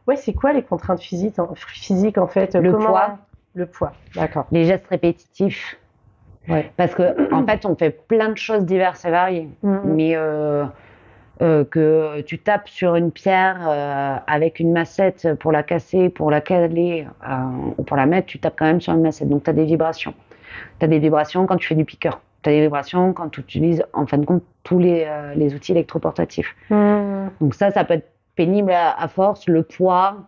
[0.06, 3.18] Ouais, c'est quoi les contraintes physiques en, physiques, en fait Le Comment- poids.
[3.56, 4.46] Le poids, d'accord.
[4.52, 5.76] Les gestes répétitifs.
[6.48, 6.70] Ouais.
[6.76, 9.48] Parce que, en fait, on fait plein de choses diverses et variées.
[9.64, 9.80] Mhm.
[9.84, 10.64] mais euh,
[11.42, 16.30] euh, que tu tapes sur une pierre euh, avec une massette pour la casser, pour
[16.30, 17.34] la caler euh,
[17.76, 19.28] ou pour la mettre, tu tapes quand même sur une massette.
[19.28, 20.14] Donc tu as des vibrations.
[20.78, 22.20] Tu as des vibrations quand tu fais du piqueur.
[22.46, 25.52] Tu as des vibrations quand tu utilises en fin de compte tous les, euh, les
[25.52, 26.54] outils électroportatifs.
[26.70, 30.18] Hum, Donc ça, ça peut être pénible à, à force, le poids,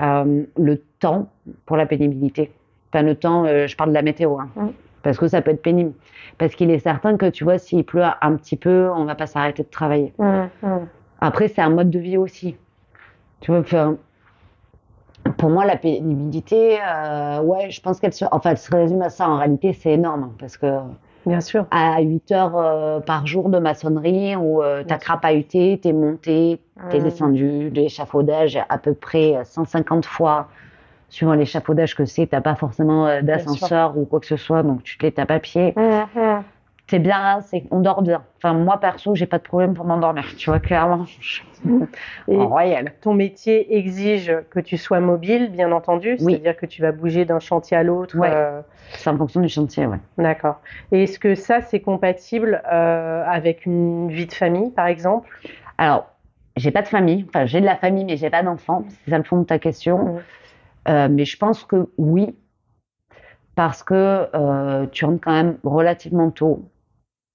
[0.00, 1.28] euh, le temps
[1.64, 2.50] pour la pénibilité.
[2.92, 4.68] Enfin, le temps, euh, je parle de la météo, hein, Mm.
[5.04, 5.92] parce que ça peut être pénible.
[6.38, 9.28] Parce qu'il est certain que, tu vois, s'il pleut un petit peu, on va pas
[9.28, 10.12] s'arrêter de travailler.
[10.18, 10.48] hum.
[11.20, 12.56] Après, c'est un mode de vie aussi.
[13.42, 13.96] Tu vois, enfin,
[15.38, 19.08] pour moi, la pénibilité, euh, ouais, je pense qu'elle se, enfin, elle se résume à
[19.10, 19.28] ça.
[19.28, 20.66] En réalité, c'est énorme, hein, parce que
[21.26, 21.66] Bien sûr.
[21.70, 26.98] à 8 heures euh, par jour de maçonnerie où euh, t'as crapahuté, t'es monté, t'es
[26.98, 27.04] Hum.
[27.04, 30.48] descendu, l'échafaudage à peu près euh, 150 fois.
[31.08, 34.82] Suivant l'échafaudage que c'est, t'as pas forcément euh, d'ascenseur ou quoi que ce soit, donc
[34.82, 35.72] tu te les tapes à pied.
[35.76, 36.44] Hum, hum.
[36.88, 38.22] C'est bien, c'est on dort bien.
[38.36, 41.06] Enfin, moi perso, j'ai pas de problème pour m'endormir, tu vois, clairement.
[42.28, 42.92] Et En royal.
[43.00, 46.16] ton métier exige que tu sois mobile, bien entendu.
[46.20, 46.32] Oui.
[46.34, 48.18] C'est-à-dire que tu vas bouger d'un chantier à l'autre.
[48.18, 48.28] Ouais.
[48.30, 49.96] euh, C'est en fonction du chantier, ouais.
[50.18, 50.60] D'accord.
[50.92, 55.30] Et est-ce que ça, c'est compatible euh, avec une vie de famille, par exemple?
[55.78, 56.06] Alors,
[56.56, 58.84] j'ai pas de famille, enfin j'ai de la famille, mais j'ai pas d'enfants.
[59.04, 59.98] C'est ça le fond de ta question.
[60.04, 60.20] Mhm.
[60.88, 62.36] Euh, mais je pense que oui,
[63.54, 66.62] parce que tu rentres quand même relativement tôt.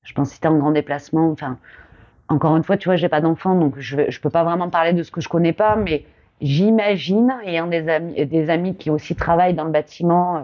[0.10, 1.60] Je pense que si tu es en grand déplacement, enfin,
[2.30, 4.94] encore une fois, tu vois, j'ai pas d'enfants, donc je, je peux pas vraiment parler
[4.94, 6.06] de ce que je connais pas, mais
[6.42, 10.42] j'imagine, ayant des amis, des amis qui aussi travaillent dans le bâtiment euh,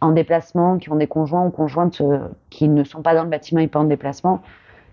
[0.00, 3.30] en déplacement, qui ont des conjoints ou conjointes euh, qui ne sont pas dans le
[3.30, 4.42] bâtiment et pas en déplacement,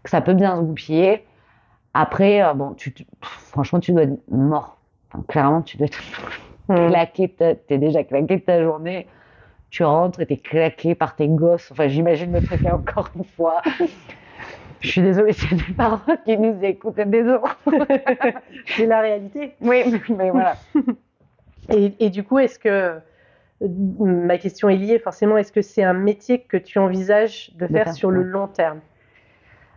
[0.04, 1.26] que ça peut bien se goupiller.
[1.94, 4.78] Après, euh, bon, tu, tu- franchement, tu dois être mort.
[5.14, 6.00] Enfin, clairement, tu dois être
[6.68, 6.96] Hum.
[7.08, 9.08] claqué, t'es déjà claqué de ta journée.
[9.72, 11.72] Tu rentres et t'es claqué par tes gosses.
[11.72, 13.62] Enfin, j'imagine le truc encore une fois.
[14.82, 16.96] Je suis désolée, c'est des parents qui nous écoutent.
[16.96, 17.40] Désolée.
[18.68, 19.54] C'est la réalité.
[19.62, 20.58] Oui, mais, voilà.
[21.70, 23.00] Et, et du coup, est-ce que
[23.62, 27.72] ma question est liée forcément Est-ce que c'est un métier que tu envisages de De
[27.72, 28.82] faire sur le long terme,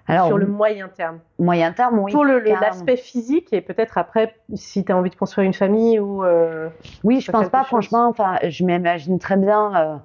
[0.07, 2.13] Alors, sur le moyen terme moyen terme, oui.
[2.13, 6.23] Pour l'aspect physique et peut-être après, si tu as envie de construire une famille ou.
[6.25, 6.69] euh,
[7.05, 7.69] Oui, je pense pas, chose.
[7.69, 8.09] franchement.
[8.09, 9.97] Enfin, je m'imagine très bien euh,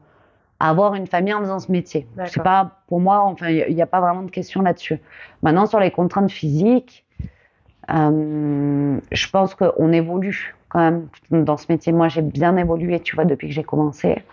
[0.59, 2.07] avoir une famille en faisant ce métier.
[2.25, 4.99] C'est pas, pour moi, enfin, il n'y a pas vraiment de question là-dessus.
[5.41, 7.05] Maintenant, sur les contraintes physiques,
[7.89, 11.91] euh, je pense qu'on évolue quand même dans ce métier.
[11.91, 14.23] Moi, j'ai bien évolué, tu vois, depuis que j'ai commencé.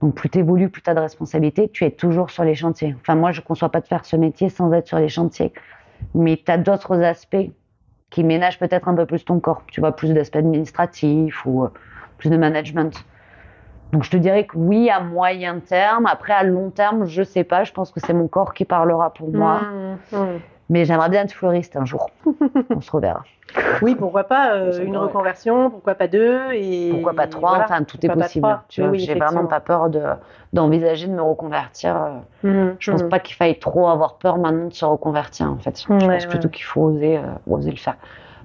[0.00, 2.96] Donc, plus tu évolues, plus tu as de responsabilités, tu es toujours sur les chantiers.
[3.00, 5.52] Enfin, moi, je ne conçois pas de faire ce métier sans être sur les chantiers.
[6.14, 7.50] Mais tu as d'autres aspects
[8.08, 9.62] qui ménagent peut-être un peu plus ton corps.
[9.70, 11.68] Tu vois, plus d'aspects administratifs ou euh,
[12.16, 13.04] plus de management.
[13.92, 16.06] Donc, je te dirais que oui, à moyen terme.
[16.06, 17.64] Après, à long terme, je sais pas.
[17.64, 19.60] Je pense que c'est mon corps qui parlera pour moi.
[19.62, 20.40] hum, hum.
[20.70, 22.08] Mais j'aimerais bien être fleuriste un jour.
[22.70, 23.22] On se reverra.
[23.82, 27.64] Oui, pourquoi pas euh, une reconversion, pourquoi pas deux et Pourquoi pas trois voilà.
[27.64, 28.60] Enfin, tout est Pourquoi possible.
[28.68, 30.00] Tu vois, Oui, j'ai vraiment pas peur de
[30.52, 31.96] d'envisager de me reconvertir.
[31.96, 33.08] euh, Hum, Je pense hum.
[33.08, 35.82] pas qu'il faille trop avoir peur maintenant de se reconvertir en fait.
[35.82, 36.28] Je Ouais, pense ouais.
[36.28, 37.96] plutôt qu'il faut oser, euh, oser le faire.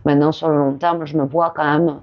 [0.06, 2.00] Maintenant, sur le long terme, je me vois quand même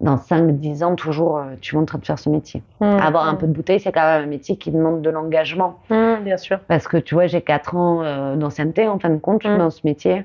[0.00, 2.62] dans 5-10 ans toujours, euh, tu vois, en train de faire ce métier.
[2.80, 3.38] Hum, Avoir un hum.
[3.38, 5.78] peu de bouteille, c'est quand même un métier qui demande de l'engagement.
[5.90, 6.60] Hum, bien sûr.
[6.68, 9.80] Parce que tu vois, j'ai 4 ans euh, d'ancienneté en fin de compte dans ce
[9.84, 10.24] métier.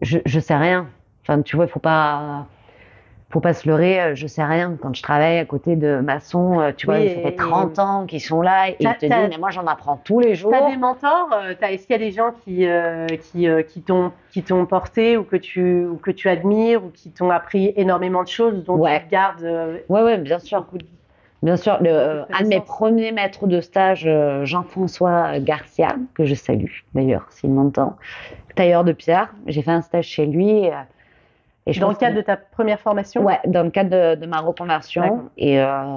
[0.00, 0.86] Je, je sais rien.
[1.22, 2.46] Enfin, tu vois, il faut pas,
[3.32, 4.00] faut pas se leurrer.
[4.00, 4.76] euh, Je sais rien.
[4.80, 7.78] Quand je travaille à côté de maçons, euh, tu vois, Oui, ça fait et- 30
[7.78, 10.50] ans qu'ils sont là et ils te disent, mais moi j'en apprends tous les jours.
[10.52, 13.80] T'as des mentors euh, Est-ce qu'il y a des gens qui, euh, qui, euh, qui
[13.82, 17.72] t'ont qui t'ont porté ou que tu ou que tu admires ou qui t'ont appris
[17.76, 19.00] énormément de choses dont Ouais.
[19.00, 20.66] tu gardes euh, Ouais, ouais, bien sûr.
[20.72, 20.78] de-
[21.42, 24.08] Bien sûr, le, un de mes premiers maîtres de stage,
[24.44, 27.96] Jean-François Garcia, que je salue d'ailleurs, s'il m'entend,
[28.54, 29.34] tailleur de pierre.
[29.46, 30.68] J'ai fait un stage chez lui.
[31.66, 33.24] Et je dans le cadre que- de ta première formation?
[33.24, 35.30] Ouais, dans le cadre de, de ma reconversion.
[35.36, 35.96] Et, euh,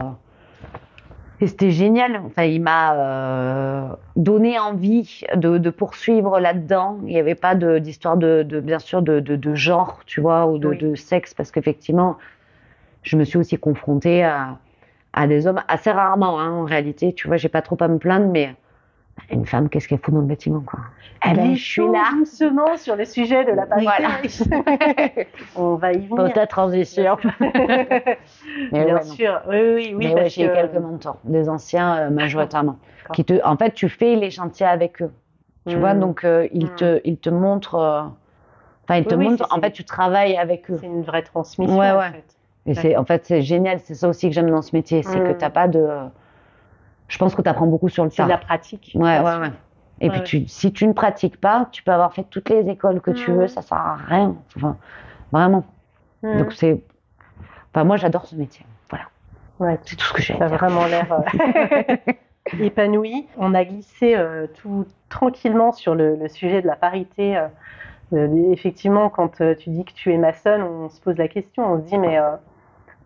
[1.41, 2.21] Et c'était génial.
[2.25, 6.99] Enfin, il m'a euh, donné envie de, de poursuivre là-dedans.
[7.03, 10.69] Il n'y avait pas d'histoire de, de, bien sûr, de, genre, tu vois, ou de,
[10.69, 10.77] Oui.
[10.77, 12.17] de sexe, parce qu'effectivement,
[13.03, 14.57] je me suis aussi confrontée à,
[15.13, 17.13] à des hommes assez rarement, hein, en réalité.
[17.13, 18.55] Tu vois, j'ai pas trop à me plaindre, mais
[19.31, 20.79] une femme, qu'est-ce qu'elle fout dans le bâtiment, quoi
[21.29, 22.03] Eh ben, je suis là.
[22.17, 25.27] doucement sur le sujet de la parité.
[25.55, 26.15] On va y venir.
[26.33, 27.17] Peut-être transition.
[27.39, 28.17] Mais
[28.71, 29.01] Bien ouais, non.
[29.01, 29.93] sûr, oui, oui, oui.
[29.95, 32.77] Mais ouais, j'ai que- quelques mentors, des anciens euh, majoritairement.
[33.13, 35.11] Qui te, en fait, tu fais les chantiers avec eux.
[35.67, 35.79] Tu Mm.
[35.79, 36.75] vois, donc euh, ils, Mm.
[36.75, 37.75] te, ils te montrent.
[37.75, 38.01] euh,
[38.87, 39.47] Enfin, ils te Oui, montrent.
[39.51, 40.77] En fait, tu travailles avec eux.
[40.79, 41.75] C'est une vraie transmission.
[41.79, 42.23] Ouais, en fait.
[42.67, 43.79] Et c'est, en fait, c'est génial.
[43.79, 45.37] C'est ça aussi que j'aime dans ce métier, c'est que Mm.
[45.37, 45.87] t'as pas de.
[47.07, 48.23] Je pense que tu apprends beaucoup sur le C'est tas.
[48.25, 48.91] de la pratique.
[48.95, 49.19] Ouais.
[50.01, 52.67] Et Ouais, puis, tu, si tu ne pratiques pas, tu peux avoir fait toutes les
[52.69, 53.35] écoles que tu Mm.
[53.35, 54.35] veux, ça sert à rien.
[54.57, 54.75] Enfin,
[55.31, 55.63] vraiment.
[56.23, 56.37] Mm.
[56.39, 56.81] Donc, c'est.
[57.73, 58.65] Enfin, moi, j'adore ce métier.
[58.89, 59.05] Voilà.
[59.59, 59.79] Ouais.
[59.83, 61.95] C'est tout ce que j'ai Ça a vraiment l'air euh,
[62.59, 63.27] épanoui.
[63.37, 67.37] On a glissé euh, tout tranquillement sur le, le sujet de la parité.
[67.37, 67.47] euh,
[68.51, 71.85] effectivement, quand tu dis que tu es maçonne, on se pose la question, on se
[71.87, 72.19] dit mais,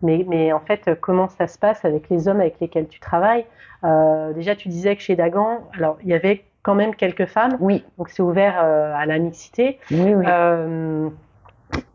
[0.02, 3.00] mais, mais en fait, euh, comment ça se passe avec les hommes avec lesquels tu
[3.00, 3.44] travailles?
[3.84, 7.56] Euh, Déjà, tu disais que chez Dagan, alors il y avait quand même quelques femmes,
[7.60, 9.78] Oui, donc c'est ouvert euh, à la mixité.
[9.90, 10.24] oui, oui.
[10.28, 11.08] Euh,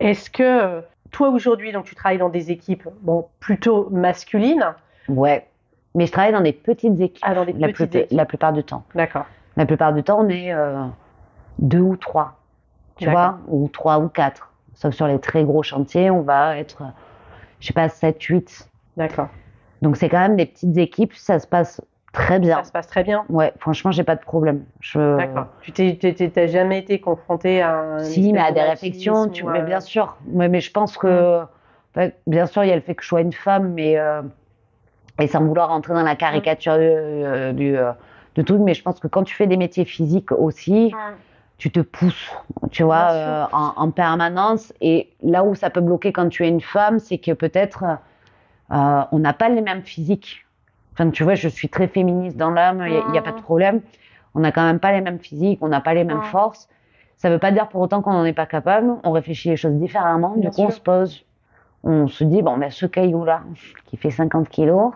[0.00, 4.74] Est-ce que toi aujourd'hui, donc tu travailles dans des équipes bon, plutôt masculines?
[5.08, 5.46] Ouais.
[5.94, 7.24] Mais je travaille dans des petites équipes.
[7.26, 8.16] Ah, dans des la, petites plus- équipes.
[8.18, 8.82] la plupart du temps.
[8.94, 9.24] D'accord.
[9.56, 10.52] La plupart du temps, on est
[11.58, 12.34] deux ou trois.
[12.96, 14.50] Tu vois Ou trois ou quatre.
[14.74, 16.82] Sauf sur les très gros chantiers, on va être,
[17.60, 18.68] je sais pas, sept, huit.
[18.96, 19.28] D'accord.
[19.82, 21.80] Donc c'est quand même des petites équipes, ça se passe
[22.12, 22.56] très bien.
[22.58, 23.24] Ça se passe très bien.
[23.28, 24.64] Ouais, franchement, j'ai pas de problème.
[24.80, 25.16] Je...
[25.18, 25.46] D'accord.
[25.60, 29.44] Tu t'es, jamais été confronté à un Si, mais à de des réflexions, tu...
[29.44, 30.16] mais bien sûr.
[30.28, 31.42] Ouais, mais je pense que,
[31.96, 34.22] ouais, bien sûr, il y a le fait que je sois une femme, mais euh,
[35.20, 37.92] et sans vouloir rentrer dans la caricature euh, du, euh,
[38.34, 40.92] de tout, mais je pense que quand tu fais des métiers physiques aussi,
[41.58, 42.30] tu te pousses,
[42.70, 44.72] tu vois, euh, en, en permanence.
[44.80, 47.84] Et là où ça peut bloquer quand tu es une femme, c'est que peut-être
[48.72, 50.44] euh, on n'a pas les mêmes physiques.
[50.92, 53.80] Enfin, tu vois, je suis très féministe dans l'âme, il n'y a, pas de problème.
[54.34, 56.22] On n'a quand même pas les mêmes physiques, on n'a pas les mêmes Mhm.
[56.24, 56.68] forces.
[57.16, 58.92] Ça ne veut pas dire pour autant qu'on n'en est pas capable.
[59.04, 60.34] On réfléchit les choses différemment.
[60.36, 61.24] Bien du coup, on se pose,
[61.84, 63.42] on se dit, bon, mais ce caillou-là,
[63.86, 64.92] qui fait 50 kilos,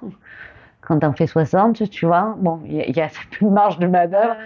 [0.83, 3.87] quand t'en fais 60, tu vois, bon, il y, y a plus de marge de
[3.87, 4.37] manœuvre.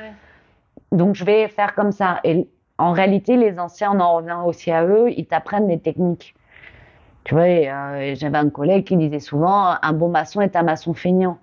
[0.94, 2.20] Donc, je vais faire comme ça.
[2.24, 6.36] Et en réalité, les anciens, on en revient aussi à eux, ils t'apprennent des techniques.
[7.24, 10.94] Tu vois, euh, j'avais un collègue qui disait souvent un bon maçon est un maçon
[10.94, 11.38] feignant.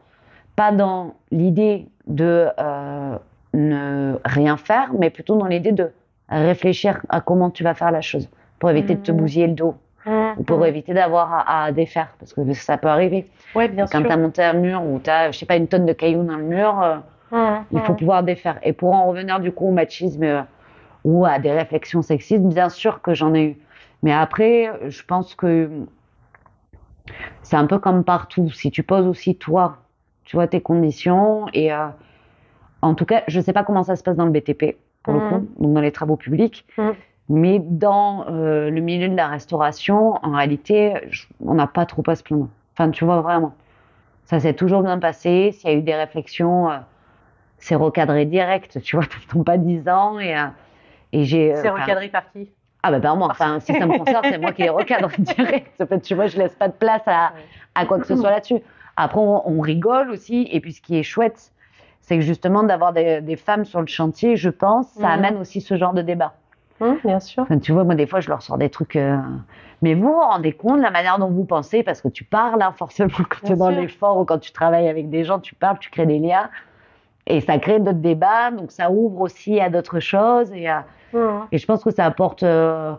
[0.55, 3.17] Pas dans l'idée de euh,
[3.53, 5.91] ne rien faire, mais plutôt dans l'idée de
[6.29, 9.17] réfléchir à comment tu vas faire la chose pour éviter de te Mhm.
[9.17, 10.65] bousiller le dos Mmh, ou pour mmh.
[10.65, 13.29] éviter d'avoir à, à défaire parce que ça peut arriver.
[13.53, 15.67] Ouais, bien Quand tu as monté un mur ou tu as, je sais pas, une
[15.67, 17.10] tonne de cailloux dans le mur, euh, Mmh,
[17.71, 17.95] il faut mmh.
[17.95, 18.59] pouvoir défaire.
[18.63, 20.41] Et pour en revenir du coup au machisme euh,
[21.05, 23.57] ou à des réflexions sexistes, bien sûr que j'en ai eu.
[24.03, 25.69] Mais après, je pense que
[27.41, 28.49] c'est un peu comme partout.
[28.51, 29.77] Si tu poses aussi toi,
[30.23, 31.87] tu vois tes conditions et euh,
[32.81, 35.19] en tout cas, je sais pas comment ça se passe dans le BTP pour le
[35.19, 35.21] Mhm.
[35.21, 36.65] coup, donc dans les travaux publics.
[37.29, 42.03] Mais dans euh, le milieu de la restauration, en réalité, je- on n'a pas trop
[42.07, 42.49] à se plaindre.
[42.73, 43.55] Enfin, tu vois vraiment.
[44.25, 45.51] Ça s'est toujours bien passé.
[45.53, 46.77] S'il y a eu des réflexions, euh,
[47.61, 48.81] c'est recadré direct.
[48.81, 50.47] Tu vois, t'attends pas 10 ans et, euh,
[51.13, 51.53] et j'ai.
[51.53, 52.51] euh, C'est recadré par qui?
[52.83, 55.79] Ah bah, ben moi, enfin, si ça me concerne, c'est moi qui les recadre direct.
[55.81, 57.31] En fait, tu vois, je laisse pas de place à,
[57.75, 58.59] à quoi que ce soit là-dessus.
[58.97, 60.47] Après, on, on rigole aussi.
[60.51, 61.51] Et puis, ce qui est chouette,
[62.01, 65.13] c'est que justement, d'avoir des, des femmes sur le chantier, je pense, ça Mhm.
[65.13, 66.33] amène aussi ce genre de débat.
[66.79, 67.43] Mmh, Bien sûr.
[67.43, 68.95] Enfin, tu vois, moi, des fois, je leur sors des trucs.
[68.95, 69.15] euh,
[69.83, 72.63] Mais vous vous rendez compte de la manière dont vous pensez, parce que tu parles,
[72.63, 75.53] hein, forcément, quand tu es dans l'effort ou quand tu travailles avec des gens, tu
[75.53, 76.49] parles, tu crées des liens.
[77.27, 80.51] Et ça crée d'autres débats, donc ça ouvre aussi à d'autres choses.
[80.53, 81.47] Et, à- Mmh.
[81.51, 82.93] et je pense que ça apporte euh,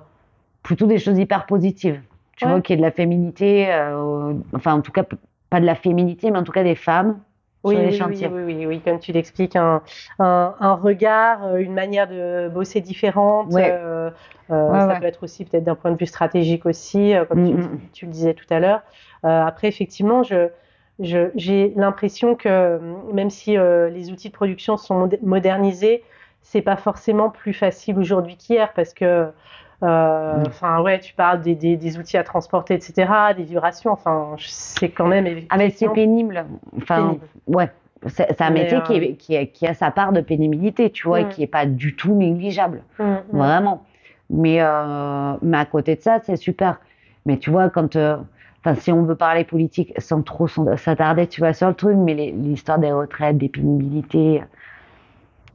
[0.63, 2.01] plutôt des choses hyper positives.
[2.37, 2.53] Tu Ouais.
[2.53, 5.05] vois, qu'il y ait de la féminité, euh, enfin, en tout cas,
[5.51, 7.21] pas de la féminité, mais en tout cas des femmes
[7.65, 8.29] Oui, sur les oui, chantiers.
[8.29, 9.83] oui, oui, oui, oui, comme tu l'expliques, un,
[10.19, 13.53] un, un regard, euh, une manière de bosser différente.
[13.53, 13.71] Ouais.
[13.73, 14.11] euh,
[14.51, 15.01] euh, Ouais, ça ouais.
[15.01, 17.81] peut être aussi peut-être d'un point de vue stratégique aussi, euh, comme tu, Mm, mm.
[17.93, 18.83] tu le disais tout à l'heure.
[19.23, 20.49] Après, effectivement, je,
[21.03, 22.79] j'ai l'impression que euh,
[23.13, 26.03] même si euh, les outils de production sont mod- modernisés,
[26.43, 30.45] c'est pas forcément plus facile aujourd'hui qu'hier parce que euh, Mm.
[30.47, 34.91] enfin ouais tu parles des, des, des outils à transporter etc des vibrations enfin c'est
[34.91, 36.45] quand même Ah, mais c'est pénible.
[36.77, 37.27] Enfin, pénible.
[37.49, 37.69] ouais.
[38.07, 41.21] C'est un métier qui, est- qui, est- qui a sa part de pénibilité, tu vois,
[41.21, 41.29] et Mm.
[41.31, 42.83] qui est pas du tout négligeable.
[43.01, 43.15] Mm.
[43.33, 43.83] Vraiment.
[44.31, 44.61] Mais,
[45.43, 46.81] mais à côté de ça, c'est super.
[47.27, 47.97] Mais tu vois, quand.
[48.65, 52.15] Enfin, si on veut parler politique sans trop s'attarder, tu vois, sur le truc, mais
[52.15, 54.43] l'histoire des retraites, des pénibilités,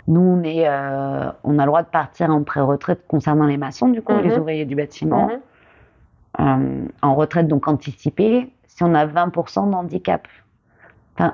[0.08, 3.90] nous, on, est, euh, on a le droit de partir en pré-retraite concernant les maçons,
[3.90, 4.40] du coup, les mhm.
[4.40, 5.40] ouvriers du bâtiment, mhm.
[6.40, 10.28] euh, en retraite donc anticipée, si on a 20% d'handicap.
[11.16, 11.34] Enfin,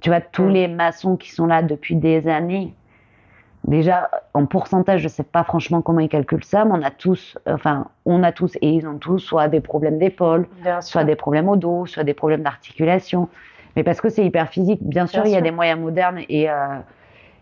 [0.00, 0.50] tu vois, tous mhm.
[0.50, 2.74] les maçons qui sont là depuis des années,
[3.64, 7.38] déjà en pourcentage, je sais pas franchement comment ils calculent ça, mais on a tous,
[7.46, 10.46] enfin, on a tous et ils ont tous soit des problèmes d'épaule,
[10.80, 13.28] soit des problèmes au dos, soit des problèmes d'articulation.
[13.76, 16.50] Mais parce que c'est hyper physique, bien sûr, il y a des moyens modernes et
[16.50, 16.78] euh,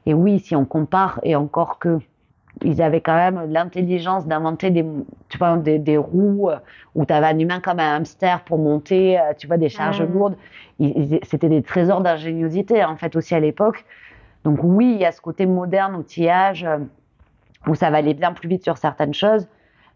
[0.06, 1.98] et oui, si on compare, et encore que
[2.62, 4.85] ils avaient quand même l'intelligence d'inventer des,
[5.28, 6.56] tu vois, des, roues euh,
[6.94, 10.02] où tu avais un humain comme un hamster pour monter, euh, tu vois, des charges
[10.02, 10.12] mmh.
[10.12, 10.37] lourdes.
[11.22, 13.85] C'était des trésors d'ingéniosité, en fait, aussi à l'époque.
[14.44, 16.79] Donc oui, il y a ce côté moderne, outillage, euh,
[17.66, 19.48] où ça va aller bien plus vite sur certaines choses.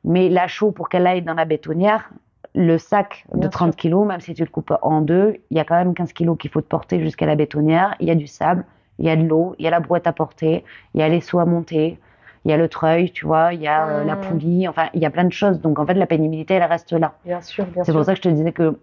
[0.05, 2.11] Mais la chaux, pour qu'elle aille dans la bétonnière,
[2.55, 5.65] le sac de 30 kg, même si tu le coupes en deux, il y a
[5.65, 7.97] quand même 15 kg qu'il faut te porter jusqu'à la bétonnière.
[8.01, 8.65] Il y a du sable,
[8.99, 11.09] il y a de l'eau, il y a la boîte à porter, il y a
[11.09, 11.99] les seaux à monter,
[12.45, 14.21] il y a le treuil, tu vois, il y a euh, la mmh.
[14.21, 15.61] poulie, enfin, il y a plein de choses.
[15.61, 17.15] Donc, en fait, la pénibilité, elle reste là.
[17.25, 17.87] Bien sûr, bien sûr.
[17.87, 18.79] C'est pour ça que je te disais que,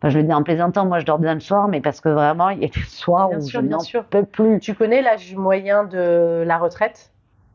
[0.00, 2.08] enfin, je le dis en plaisantant, moi, je dors bien le soir, mais parce que
[2.08, 4.60] vraiment, il y a des soirs où je n'en peux plus.
[4.60, 7.12] Tu connais l'âge moyen de la retraite?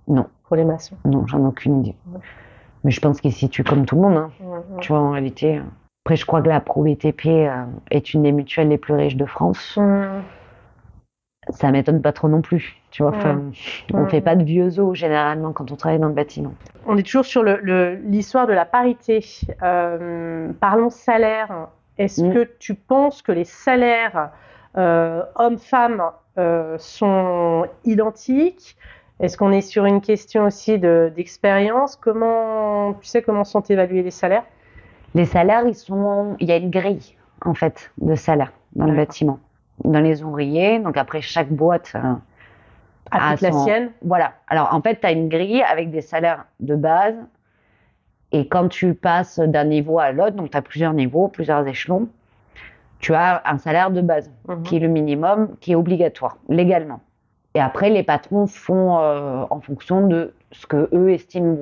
[0.07, 0.27] Non.
[0.47, 1.95] Pour les maçons Non, j'en ai aucune idée.
[2.83, 4.31] Mais je pense qu'il se situe comme tout le monde, hein.
[4.39, 4.79] Mmh, mmh.
[4.81, 5.57] Tu vois, en réalité.
[5.57, 5.61] Euh,
[6.05, 9.25] après, je crois que la ProBTP euh, est une des mutuelles les plus riches de
[9.25, 9.79] France
[11.49, 12.77] ça m'étonne pas trop non plus.
[12.91, 13.13] Tu vois,
[13.93, 16.53] on ne fait pas de vieux os généralement quand on travaille dans le bâtiment.
[16.87, 19.23] On est toujours sur l'histoire de la parité.
[19.61, 21.67] Euh, parlons salaire.
[21.97, 22.33] Est-ce mm.
[22.33, 24.31] que tu penses que les salaires
[24.77, 26.03] euh, hommes-femmes
[26.37, 28.77] euh, sont identiques?
[29.19, 31.95] Est-ce qu'on est sur une question aussi d'expérience?
[31.95, 34.43] Comment tu sais comment sont évalués les salaires?
[35.13, 38.95] Les salaires, ils sont, il y a une grille en fait de salaire dans le
[38.95, 39.39] bâtiment
[39.83, 40.79] dans les ouvriers.
[40.79, 42.13] Donc après, chaque boîte euh,
[43.11, 43.91] a la sienne?
[44.03, 44.33] Voilà.
[44.47, 47.15] Alors en fait, tu as une grille avec des salaires de base.
[48.35, 52.09] Et quand tu passes d'un niveau à l'autre, donc tu as plusieurs niveaux, plusieurs échelons,
[52.99, 54.63] tu as un salaire de base mhm.
[54.63, 56.99] qui est le minimum, qui est obligatoire légalement.
[57.53, 61.59] Et après, les patrons font euh, en fonction de ce que eux estiment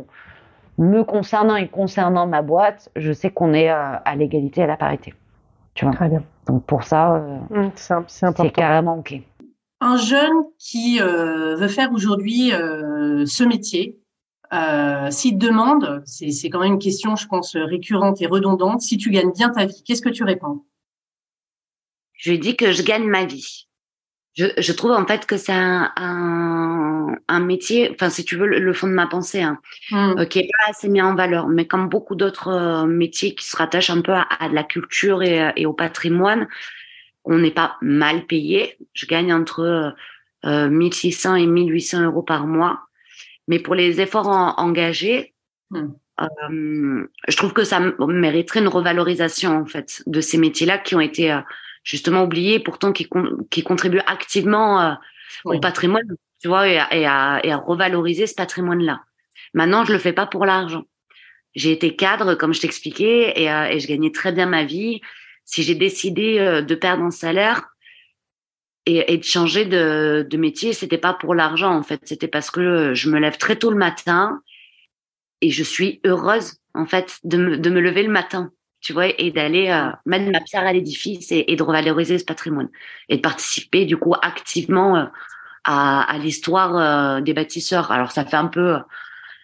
[0.80, 4.68] Me concernant et concernant ma boîte, je sais qu'on est euh, à l'égalité et à
[4.68, 5.14] la parité.
[5.76, 6.24] Tu vois Très bien.
[6.48, 7.72] Donc pour ça, euh, mmh,
[8.08, 9.14] c'est carrément OK.
[9.82, 14.00] Un jeune qui euh, veut faire aujourd'hui euh, ce métier,
[15.10, 19.10] s'il te demande, c'est quand même une question, je pense, récurrente et redondante, si tu
[19.10, 20.64] gagnes bien ta vie, qu'est-ce que tu réponds?
[22.14, 23.68] Je lui dis que je gagne ma vie.
[24.36, 28.48] Je, je, trouve en fait que c'est un, un, un, métier, enfin si tu veux
[28.48, 29.60] le, fond de ma pensée, hein,
[29.92, 30.26] mmh.
[30.26, 33.56] qui est pas assez mis en valeur, mais comme beaucoup d'autres euh, métiers qui se
[33.56, 36.48] rattachent un peu à, à de la culture et, et, au patrimoine,
[37.26, 38.78] on n'est pas mal payé.
[38.94, 39.94] Je gagne entre
[40.46, 42.88] euh, 1600 et 1800 euros par mois,
[43.48, 44.28] mais pour les efforts
[44.58, 45.34] engagés,
[45.72, 45.88] mmh.
[46.22, 51.02] euh, je trouve que ça mériterait une revalorisation en fait de ces métiers-là qui ont
[51.02, 51.42] été euh,
[51.84, 53.10] justement oublié, pourtant qui,
[53.50, 54.94] qui contribue activement euh,
[55.46, 56.08] au patrimoine,
[56.42, 59.02] tu vois, et à, et à, et à revaloriser ce patrimoine-là.
[59.54, 60.84] Maintenant, je le fais pas pour l'argent.
[61.56, 65.02] J'ai été cadre, comme je t'expliquais, et, et, je gagnais très bien ma vie.
[65.46, 67.73] Si j'ai décidé de perdre un salaire
[68.86, 72.02] et, et de changer de, de métier, c'était pas pour l'argent en fait.
[72.06, 74.42] C'était parce que je me lève très tôt le matin
[75.42, 78.52] et je suis heureuse en fait de me, de me lever le matin
[78.84, 82.70] tu vois, et d'aller euh, mettre ma pierre à l'édifice et, de revaloriser ce patrimoine
[83.08, 85.06] et de participer du coup activement euh,
[85.64, 87.92] à, à l'histoire euh, des bâtisseurs.
[87.92, 88.78] Alors ça fait un peu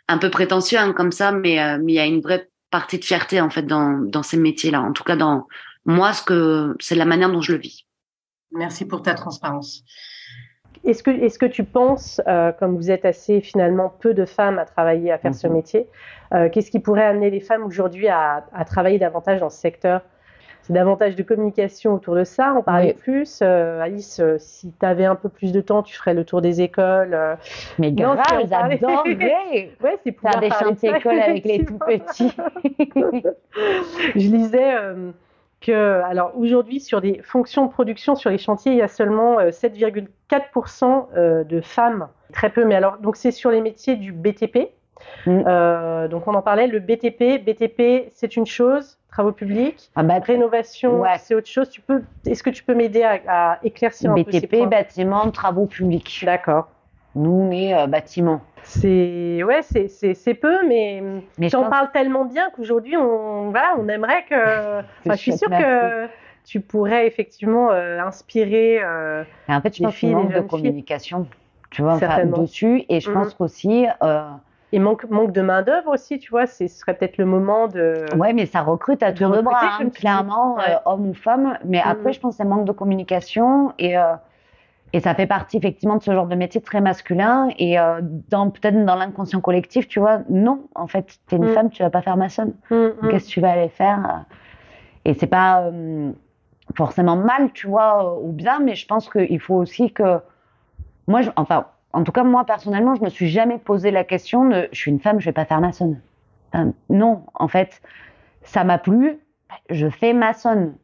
[0.10, 3.06] un peu prétentieux hein, comme ça, mais mais il y a une vraie partie de
[3.06, 4.82] fierté en fait dans dans ces métiers-là.
[4.82, 5.48] En tout cas, dans
[5.86, 7.86] moi, ce que c'est la manière dont je le vis.
[8.52, 9.84] Merci pour ta transparence.
[10.86, 14.60] Est-ce que, est que tu penses, euh, comme vous êtes assez finalement peu de femmes
[14.60, 15.54] à travailler, à faire ce mhm.
[15.54, 15.88] métier,
[16.34, 20.02] euh, qu'est-ce qui pourrait amener les femmes aujourd'hui à, travailler davantage dans ce secteur?
[20.62, 23.40] C'est davantage de communication autour de ça, on parlait plus.
[23.42, 26.62] Euh, Alice, si tu avais un peu plus de temps, tu ferais le tour des
[26.62, 27.18] écoles.
[27.80, 32.32] Mais grave, j'adorerais ouais, c'est faire des chantiers écoles avec les tout petits.
[34.16, 34.76] Je lisais
[35.62, 39.40] que, alors aujourd'hui, sur des fonctions de production sur les chantiers, il y a seulement
[39.40, 44.12] 7,4% euh, euh, de femmes, très peu, mais alors, donc c'est sur les métiers du
[44.12, 44.70] BTP.
[45.26, 45.44] Mm.
[45.48, 50.20] Euh, donc on en parlait, le BTP, BTP c'est une chose, travaux publics, ah bah,
[50.20, 51.70] rénovation c'est autre chose.
[51.70, 54.68] Tu peux, est-ce que tu peux m'aider à, éclaircir un BTP, peu ces points?
[54.68, 56.24] bâtiment, travaux publics.
[56.26, 56.68] D'accord.
[57.16, 58.42] Nous, on est bâtiment.
[58.64, 61.02] C'est ouais, c'est c'est c'est peu, mais,
[61.38, 64.80] Mais tu je en pense- parles tellement bien qu'aujourd'hui on voilà, on aimerait que.
[65.06, 66.08] Enfin, je suis sûre que
[66.46, 68.80] tu pourrais effectivement euh, inspirer.
[68.84, 70.48] euh, Et en fait, je pense qu'il manque de filles.
[70.48, 71.28] communication,
[71.72, 72.84] tu vois, enfin, dessus.
[72.90, 74.22] Et je pense qu'aussi, euh,
[74.72, 76.46] et manque manque de main d'œuvre aussi, tu vois.
[76.48, 78.06] Ce serait peut-être le moment de.
[78.18, 80.64] ouais, mais ça recrute à tour de bras, hein, clairement, Ouais.
[80.70, 81.58] euh, homme ou femme.
[81.66, 82.14] Mais après, Mhm.
[82.14, 84.14] je pense que c'est manque de communication et euh,
[84.94, 88.50] et ça fait partie effectivement de ce genre de métier très masculin et euh, dans
[88.50, 91.50] peut-être dans l'inconscient collectif, tu vois, non, en fait, t'es une Mhm.
[91.50, 92.54] femme, tu vas pas faire maçonne.
[92.72, 93.10] Mm, mm.
[93.10, 94.36] Qu'est-ce que tu vas aller faire euh,
[95.06, 96.12] Et c'est pas euh,
[96.76, 100.20] forcément mal, tu vois, ou bien, mais je pense qu'il faut aussi que.
[101.08, 104.48] Moi, je- enfin, en tout cas, moi, personnellement, je me suis jamais posé la question
[104.48, 106.00] de je suis une femme, je vais pas faire maçonne.
[106.54, 107.82] Enfin, non, en fait,
[108.44, 109.20] ça m'a plu,
[109.70, 110.76] je fais maçonne.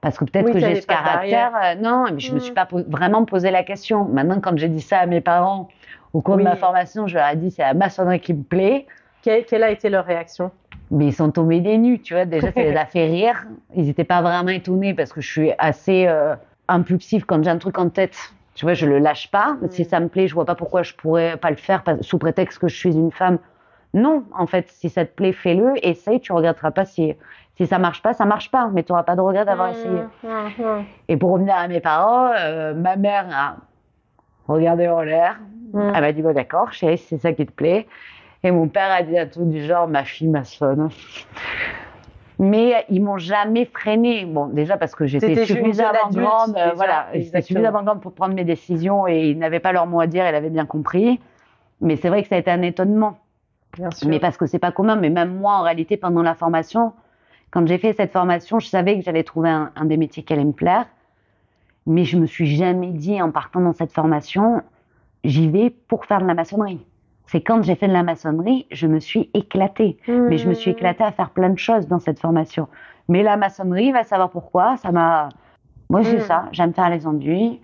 [0.00, 1.52] Parce que peut-être Oui, que j'ai ce pas caractère.
[1.62, 2.40] euh, non, mais je me Mm.
[2.40, 4.04] suis pas po- vraiment posé la question.
[4.04, 5.68] Maintenant, quand j'ai dit ça à mes parents
[6.12, 6.44] au cours Oui.
[6.44, 8.86] de ma formation, je leur ai dit c'est la maçonnerie qui me plaît.
[9.22, 10.50] Quelle, quelle a été leur réaction?
[10.90, 12.26] Mais ils sont tombés des nues, tu vois.
[12.26, 13.44] Déjà, ça les a fait rire.
[13.74, 16.36] Ils n'étaient pas vraiment étonnés parce que je suis assez euh,
[16.68, 18.16] impulsive quand j'ai un truc en tête.
[18.54, 19.56] Tu vois, je le lâche pas.
[19.70, 22.58] Si ça me plaît, je vois pas pourquoi je pourrais pas le faire sous prétexte
[22.58, 23.38] que je suis une femme.
[23.92, 25.74] Non, en fait, si ça te plaît, fais-le.
[25.82, 27.14] Essaye, tu regretteras pas si,
[27.56, 28.70] si ça marche pas, ça marche pas.
[28.72, 30.02] Mais tu n'auras pas de regret d'avoir essayé.
[30.22, 30.84] Mm, mm, mm.
[31.08, 33.56] Et pour revenir à mes parents, euh, ma mère a
[34.46, 35.38] regardé en l'air.
[35.72, 35.92] Mm.
[35.94, 37.86] Elle m'a dit, bon, d'accord, chérie, si c'est ça qui te plaît.
[38.42, 40.90] Et mon père a dit un truc du genre, ma fille maçonne.
[42.38, 44.26] Mais ils m'ont jamais freiné.
[44.26, 48.34] Bon, déjà parce que j'étais suffisamment grande, euh, déjà, voilà, j'étais suffisamment grande pour prendre
[48.34, 51.18] mes décisions et ils n'avaient pas leur mot à dire, elle avait bien compris.
[51.80, 53.18] Mais c'est vrai que ça a été un étonnement.
[53.78, 54.08] Bien sûr.
[54.08, 54.96] Mais parce que c'est pas commun.
[54.96, 56.92] Mais même moi, en réalité, pendant la formation,
[57.50, 60.32] quand j'ai fait cette formation, je savais que j'allais trouver un, un des métiers qui
[60.32, 60.86] allait me plaire.
[61.86, 64.60] Mais je me suis jamais dit, en partant dans cette formation,
[65.24, 66.84] j'y vais pour faire de la maçonnerie.
[67.28, 69.98] C'est quand j'ai fait de la maçonnerie, je me suis éclatée.
[70.28, 72.68] Mais je me suis éclatée à faire plein de choses dans cette formation.
[73.08, 75.28] Mais la maçonnerie, va savoir pourquoi, ça m'a.
[75.90, 76.20] Moi, c'est Mm.
[76.20, 76.48] ça.
[76.52, 77.60] J'aime faire les enduits.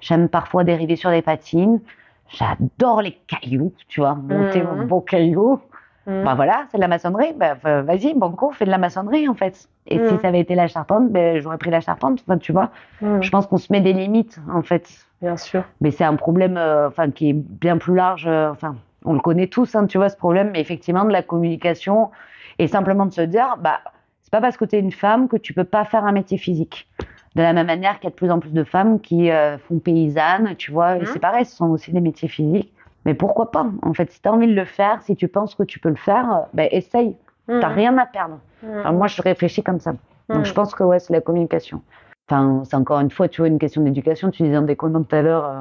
[0.00, 1.80] J'aime parfois dériver sur des patines.
[2.28, 5.60] J'adore les cailloux, tu vois, monter mon beau caillou.
[6.06, 6.24] Mm.
[6.24, 7.32] Bah voilà, c'est de la maçonnerie.
[7.36, 9.68] Bah, vas-y, Banco, fais de la maçonnerie en fait.
[9.88, 10.20] Et si Mhm.
[10.20, 12.22] ça avait été la charpente, ben, j'aurais pris la charpente.
[12.26, 13.22] Enfin, tu vois, Mm.
[13.22, 14.88] je pense qu'on se met des limites en fait.
[15.22, 15.64] Bien sûr.
[15.80, 18.26] Mais c'est un problème euh, enfin, qui est bien plus large.
[18.26, 21.22] euh, Enfin, on le connaît tous, hein, tu vois, ce problème, mais effectivement, de la
[21.22, 22.10] communication
[22.58, 23.80] et simplement de se dire, bah,
[24.22, 26.38] c'est pas parce que tu es une femme que tu peux pas faire un métier
[26.38, 26.88] physique.
[27.36, 29.58] De la même manière qu'il y a de plus en plus de femmes qui euh,
[29.58, 31.06] font paysanne, tu vois, Mhm.
[31.06, 32.72] c'est pareil, ce sont aussi des métiers physiques.
[33.06, 33.66] Mais pourquoi pas?
[33.82, 35.88] En fait, si tu as envie de le faire, si tu penses que tu peux
[35.88, 37.16] le faire, euh, ben, essaye.
[37.48, 37.72] T'as Mm.
[37.74, 38.38] rien à perdre.
[38.62, 38.66] Mm.
[38.80, 39.92] Enfin, moi, je réfléchis comme ça.
[40.28, 40.44] Donc, Mm.
[40.44, 41.80] je pense que ouais, c'est la communication.
[42.28, 44.30] Enfin, c'est encore une fois, tu vois, une question d'éducation.
[44.32, 45.54] Tu disais en déconnant tout à l'heure, euh,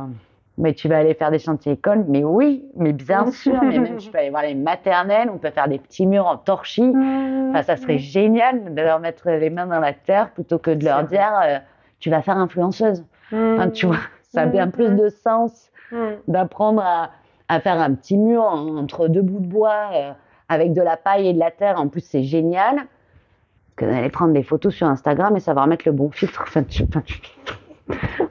[0.57, 2.03] mais tu vas aller faire des chantiers écoles.
[2.07, 3.61] Mais oui, mais bien sûr.
[3.63, 5.29] mais même, tu peux aller voir les maternelles.
[5.31, 6.91] On peut faire des petits murs en torchis.
[7.51, 10.83] Enfin, ça serait génial de leur mettre les mains dans la terre plutôt que de
[10.83, 11.59] leur dire, euh,
[11.99, 13.05] tu vas faire influenceuse.
[13.31, 15.69] Enfin, tu vois, ça a bien plus de sens
[16.27, 17.11] d'apprendre à,
[17.47, 20.11] à faire un petit mur en- entre deux bouts de bois euh,
[20.49, 21.79] avec de la paille et de la terre.
[21.79, 22.77] En plus, c'est génial.
[23.75, 26.43] Que d'aller prendre des photos sur Instagram et savoir mettre le bon filtre.
[26.47, 26.85] Enfin, tu-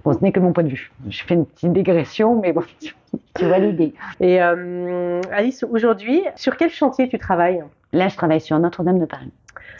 [0.04, 0.90] Bon, ce n'est que mon point de vue.
[1.08, 2.94] Je fais une petite digression, mais bon, tu,
[3.36, 3.94] tu vois l'idée.
[4.20, 7.62] Et euh, Alice, aujourd'hui, sur quel chantier tu travailles?
[7.94, 9.30] Là, je travaille sur Notre-Dame de Paris.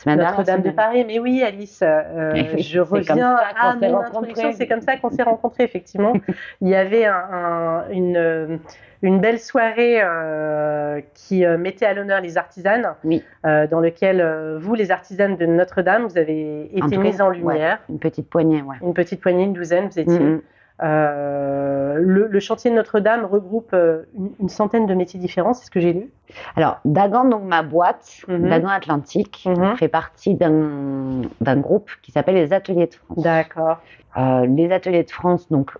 [0.06, 0.70] Notre-Dame de.
[0.70, 4.52] Paris, mais oui, Alice, euh, je reviens à mon introduction.
[4.52, 6.12] C'est comme ça qu'on s'est rencontrés, effectivement.
[6.60, 8.56] Il y avait un- un- une, euh,
[9.02, 13.22] une belle soirée euh, qui mettait à l'honneur les artisanes, Oui.
[13.46, 14.22] euh, dans lequel
[14.58, 17.36] vous, les artisanes de Notre-Dame, vous avez été mises en ouais.
[17.36, 17.78] lumière.
[17.88, 18.76] Une petite poignée, ouais.
[18.82, 20.18] Une petite poignée, une douzaine, vous étiez.
[20.18, 20.40] Mhm.
[20.82, 25.64] Euh, le, le chantier de Notre-Dame regroupe euh, une, une centaine de métiers différents, c'est
[25.66, 26.10] ce que j'ai lu.
[26.56, 28.48] Alors, Dagan, donc ma boîte, Mhm.
[28.48, 29.76] Dagan Atlantique, Mhm.
[29.76, 33.18] fait partie d'un d'un groupe qui s'appelle les Ateliers de France.
[33.22, 33.78] D'accord.
[34.16, 35.70] Euh, les Ateliers de France, donc,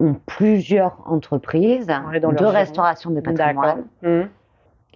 [0.00, 3.84] ont plusieurs entreprises Ouais, dans leur de restauration de patrimoine.
[4.02, 4.28] Mhm.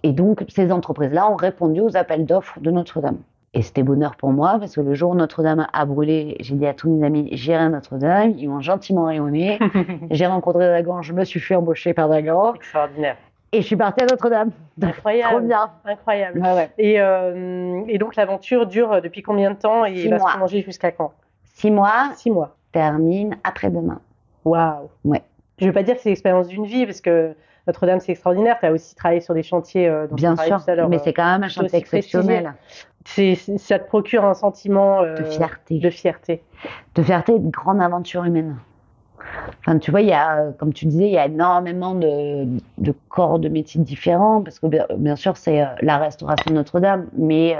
[0.03, 3.19] Et donc, ces entreprises-là ont répondu aux appels d'offres de Notre-Dame.
[3.53, 6.65] Et c'était bonheur pour moi, parce que le jour où Notre-Dame a brûlé, j'ai dit
[6.65, 8.33] à tous mes amis, j'irai à Notre-Dame.
[8.37, 9.59] Ils m'ont gentiment rayonné.
[10.11, 12.53] j'ai rencontré Dagan, je me suis fait embaucher par Dagan.
[12.55, 13.17] Extraordinaire.
[13.51, 14.51] Et je suis partie à Notre-Dame.
[14.81, 15.29] Incroyable.
[15.35, 15.69] Trop bien.
[15.83, 16.39] Incroyable.
[16.39, 16.69] Ouais, ouais.
[16.77, 20.27] Et, euh, et donc l'aventure dure depuis combien de temps et Six va mois.
[20.29, 21.11] se prolonger jusqu'à quand?
[21.43, 22.55] Six mois, Six mois.
[22.71, 23.99] termine après-demain.
[24.45, 24.89] Waouh.
[25.03, 25.21] Ouais.
[25.57, 27.35] Je ne veux pas dire que c'est l'expérience d'une vie parce que
[27.67, 28.55] Notre-Dame c'est extraordinaire.
[28.61, 30.87] Tu as aussi travaillé sur des chantiers euh, dont Bien sûr, tout à l'heure.
[30.87, 32.53] mais euh, c'est quand même un c'est chantier exceptionnel.
[33.05, 35.79] C'est- ça te procure un sentiment euh, De fierté.
[35.79, 36.41] De fierté.
[36.95, 38.57] De fierté et de grande aventure humaine.
[39.59, 42.45] Enfin, tu vois, il y a, comme tu disais, il y a énormément de,
[42.79, 47.55] de corps de métiers différents, parce que bien, sûr, c'est la restauration de Notre-Dame, mais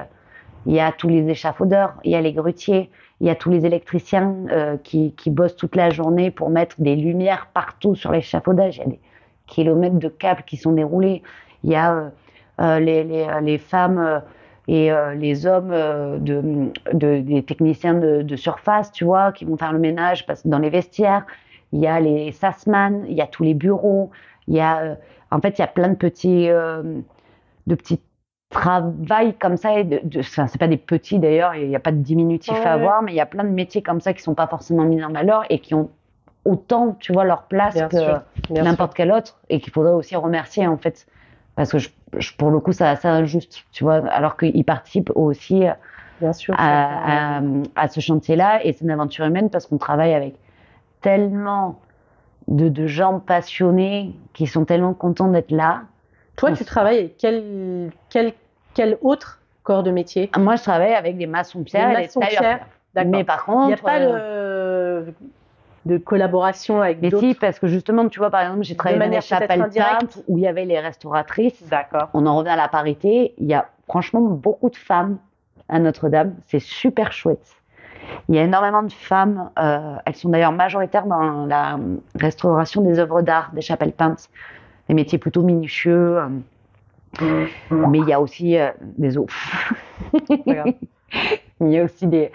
[0.65, 2.89] il y a tous les échafaudeurs, il y a les grutiers,
[3.21, 4.35] il y a tous les électriciens
[4.83, 8.77] qui, qui bossent toute la journée pour mettre des lumières partout sur l'échafaudage.
[8.77, 8.99] Il y a des
[9.45, 11.21] kilomètres de câbles qui sont déroulés.
[11.63, 12.11] Il y a
[12.59, 14.21] les, les, les, femmes
[14.68, 19.74] et euh, les hommes euh, de, des techniciens de, surface, tu vois, qui vont faire
[19.74, 21.26] le ménage parce, dans les vestiaires.
[21.74, 24.12] Il y a les sasman, il y a tous les bureaux,
[24.47, 24.95] il y a, euh,
[25.32, 28.01] en fait, il y a plein de petits, de petits
[28.49, 31.93] travail comme ça, et de, de c'est pas des petits d'ailleurs, il n'y a pas
[31.93, 34.34] de diminutif à avoir, mais il y a plein de métiers comme ça qui sont
[34.34, 35.89] pas forcément mis en valeur et qui ont
[36.43, 40.78] autant, tu vois, leur place que n'importe quel autre et qu'il faudrait aussi remercier en
[40.78, 41.07] fait.
[41.55, 41.89] Parce que je,
[42.38, 45.64] pour le coup, ça, ça injuste, tu vois, alors qu'ils participent aussi
[46.22, 47.41] Bien sûr, à,
[47.76, 48.64] à, ce chantier-là.
[48.64, 50.36] Et c'est une aventure humaine parce qu'on travaille avec
[51.01, 51.80] tellement
[52.47, 55.82] de, de, gens passionnés qui sont tellement contents d'être là.
[56.36, 58.34] Toi, tu travailles avec quel, quel,
[58.76, 60.30] quel autre corps de métier?
[60.38, 62.59] Moi, je travaille avec des maçons-pierre et des tailleurs.
[63.05, 65.14] Mais par contre, il n'y a pas euh, le
[65.86, 67.21] de collaboration avec d'autres.
[67.21, 70.38] Mais si, parce que justement, tu vois, par exemple, j'ai travaillé dans chapelles peintes où
[70.38, 71.63] il y avait les restauratrices.
[71.69, 72.09] D'accord.
[72.13, 73.34] On en revient à la parité.
[73.38, 75.17] Il y a franchement beaucoup de femmes
[75.69, 76.36] à Notre-Dame.
[76.47, 77.55] C'est super chouette.
[78.29, 79.49] Il y a énormément de femmes.
[79.57, 81.79] Euh, elles sont d'ailleurs majoritaires dans la
[82.19, 84.29] restauration des œuvres d'art, des chapelles peintes.
[84.88, 86.17] Des métiers plutôt minutieux.
[87.21, 89.27] Euh, mais il y a aussi euh, des os.
[90.29, 92.32] il y a aussi des,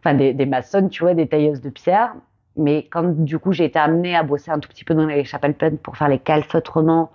[0.00, 2.14] enfin des, des maçonnes, tu vois, des tailleuses de pierre
[2.56, 5.24] mais quand du coup j'ai été amenée à bosser un tout petit peu dans les
[5.24, 7.10] chapelles peintes pour faire les calfeutrements,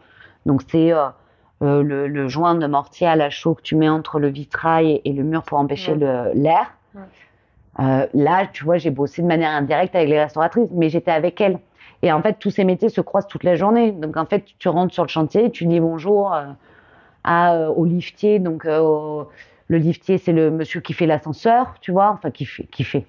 [0.46, 1.08] donc c'est euh,
[1.62, 5.02] euh le, le, joint de mortier à la chaux que tu mets entre le vitrail
[5.04, 6.74] et, le mur pour empêcher l'air.
[7.80, 11.40] Euh, là, tu vois, j'ai bossé de manière indirecte avec les restauratrices, mais j'étais avec
[11.40, 11.60] elles.
[12.02, 13.92] Et en fait, tous ces métiers se croisent toute la journée.
[13.92, 16.36] Donc en fait, tu rentres sur le chantier, tu dis bonjour
[17.24, 18.40] à, au liftier.
[18.40, 19.28] Donc le
[19.70, 23.06] liftier, c'est le monsieur qui fait l'ascenseur, tu vois, enfin qui fait, qui fait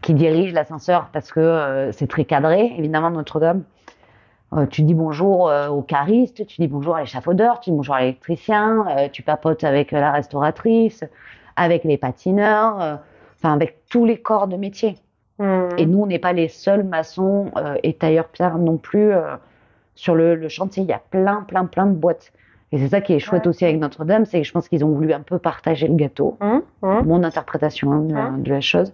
[0.00, 3.62] qui dirige l'ascenseur parce que euh, c'est très cadré, évidemment, Notre-Dame.
[4.52, 7.94] Euh, tu dis bonjour euh, au cariste, tu dis bonjour à l'échafaudeur, tu dis bonjour
[7.94, 11.04] à l'électricien, tu papotes avec la restauratrice,
[11.56, 13.00] avec les patineurs,
[13.36, 14.96] enfin avec tous les corps de métier.
[15.38, 15.68] Mmh.
[15.78, 17.50] Et nous, on n'est pas les seuls maçons
[17.82, 19.12] et tailleurs pierre non plus
[19.94, 20.82] sur le, chantier.
[20.82, 22.32] Il y a plein, plein, plein de boîtes.
[22.72, 24.90] Et c'est ça qui est chouette aussi avec Notre-Dame, c'est que je pense qu'ils ont
[24.90, 26.36] voulu un peu partager le gâteau.
[26.40, 26.60] Mmh.
[26.82, 27.02] Mmh.
[27.04, 28.92] Mon interprétation hein, de, la chose.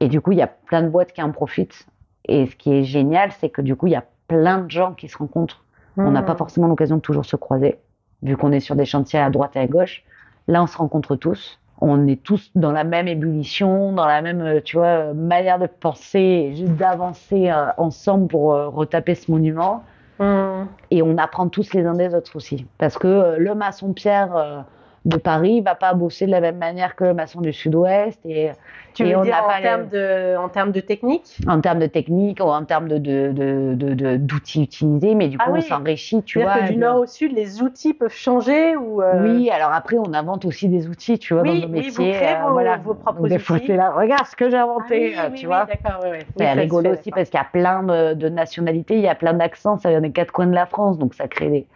[0.00, 1.86] Et du coup, il y a plein de boîtes qui en profitent.
[2.26, 4.92] Et ce qui est génial, c'est que du coup, il y a plein de gens
[4.92, 5.64] qui se rencontrent.
[5.96, 6.38] On n'a pas mmh.
[6.38, 7.78] forcément l'occasion de toujours se croiser,
[8.22, 10.02] vu qu'on est sur des chantiers à droite et à gauche.
[10.48, 11.60] Là, on se rencontre tous.
[11.80, 15.66] On est tous dans la même ébullition, dans la même, euh, tu vois, manière de
[15.66, 19.84] penser, juste d'avancer euh, ensemble pour euh, retaper ce monument.
[20.18, 20.66] Mmh.
[20.90, 22.66] Et on apprend tous les uns des autres aussi.
[22.78, 24.64] Parce que le maçon Pierre
[25.04, 28.20] de Paris va pas bosser de la même manière que le maçon du Sud-Ouest.
[28.24, 28.50] Et,
[28.94, 31.38] tu veux dire en, termes de, en termes de technique?
[31.48, 35.46] En termes de technique ou en termes d'outils de, de, de, utilisés, mais du ah
[35.46, 36.60] coup, on s'enrichit, tu vois.
[36.60, 40.14] Que du nord au sud, les outils peuvent changer ou euh, Oui, alors après, on
[40.14, 41.90] invente aussi des outils, tu vois, dans nos métiers.
[41.98, 42.76] Oui, vous créez euh, vos, voilà.
[42.76, 43.30] vos propres outils.
[43.30, 45.66] Des fois, là, regarde ce que j'ai inventé, ah, oui, tu vois.
[45.66, 49.16] d'accord, oui, C'est rigolo aussi parce qu'il y a plein de, nationalités, il y a
[49.16, 51.66] plein d'accents, ça vient des quatre coins de la France, donc ça crée des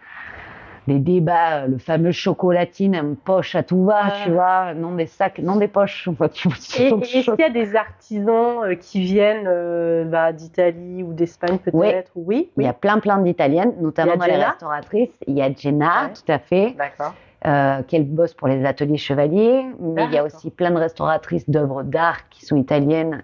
[0.88, 5.56] les débats, le fameux chocolatine, poche à tout va, tu vois, non des sacs, non
[5.56, 6.08] des poches.
[6.20, 12.10] est-ce qu'il y a des artisans euh, qui viennent euh, bah, d'Italie ou d'Espagne peut-être
[12.16, 12.50] oui.
[12.56, 15.10] il y a plein plein d'italiennes, notamment dans les restauratrices.
[15.26, 16.74] Il y a Jenna, tout à fait.
[16.76, 17.14] D'accord.
[17.46, 21.48] Euh, qu'elle bosse pour les ateliers chevaliers, mais il y a aussi plein de restauratrices
[21.48, 23.22] d'œuvres d'art qui sont italiennes,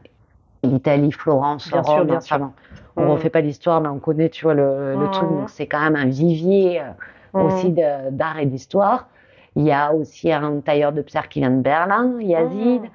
[0.62, 1.96] Italie, Florence, bien Rome.
[1.96, 2.50] Sûr, bien sûr.
[2.94, 3.10] On ne mm.
[3.10, 5.28] refait pas l'histoire, mais on connaît, tu vois, le, le truc.
[5.28, 5.34] Mm.
[5.34, 6.80] Donc c'est quand même un vivier
[7.34, 8.10] aussi mmh.
[8.10, 9.08] d'art et d'histoire.
[9.56, 12.82] Il y a aussi un tailleur de pierre qui vient de Berlin, Yazid.
[12.82, 12.88] Mmh.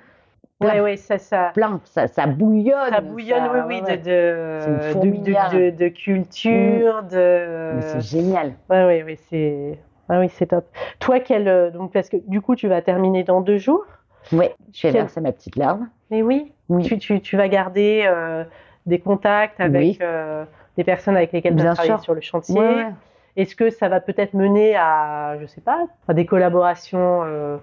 [0.62, 1.52] Oui, oui, ça, ça.
[1.54, 2.90] Plein, ça, ça bouillonne.
[2.90, 7.08] Ça bouillonne, oui, oui, de, de, de, culture, mmh.
[7.08, 7.80] de.
[7.80, 8.54] C'est génial.
[8.70, 9.80] Oui, oui, oui, c'est.
[10.10, 10.66] Ah oui, c'est top.
[11.00, 13.86] Toi, quel, euh, donc, parce que du coup, tu vas terminer dans deux jours.
[14.34, 15.82] Oui, je vais verser ma petite larve.
[16.12, 16.84] Mais oui, oui.
[16.84, 18.44] Tu, tu, tu vas garder euh,
[18.86, 20.44] des contacts avec euh,
[20.76, 22.60] des personnes avec lesquelles tu as travaillé sur le chantier.
[22.60, 22.88] Ouais,
[23.36, 27.58] est-ce que ça va peut-être mener à, je sais pas, à des collaborations euh,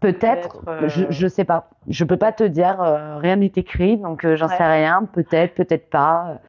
[0.00, 1.70] Peut-être, je ne sais pas.
[1.88, 5.08] Je peux pas te dire, euh, rien n'est écrit, donc euh, j'en sais rien.
[5.12, 6.40] Peut-être, peut-être pas.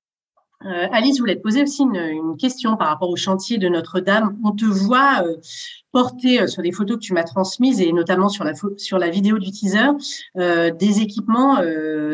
[0.91, 4.35] Alice, je voulais te poser aussi une, question par rapport au chantier de Notre-Dame.
[4.43, 5.23] On te voit
[5.91, 9.37] porter sur les photos que tu m'as transmises et notamment sur la, sur la vidéo
[9.37, 9.91] du teaser
[10.35, 11.61] des équipements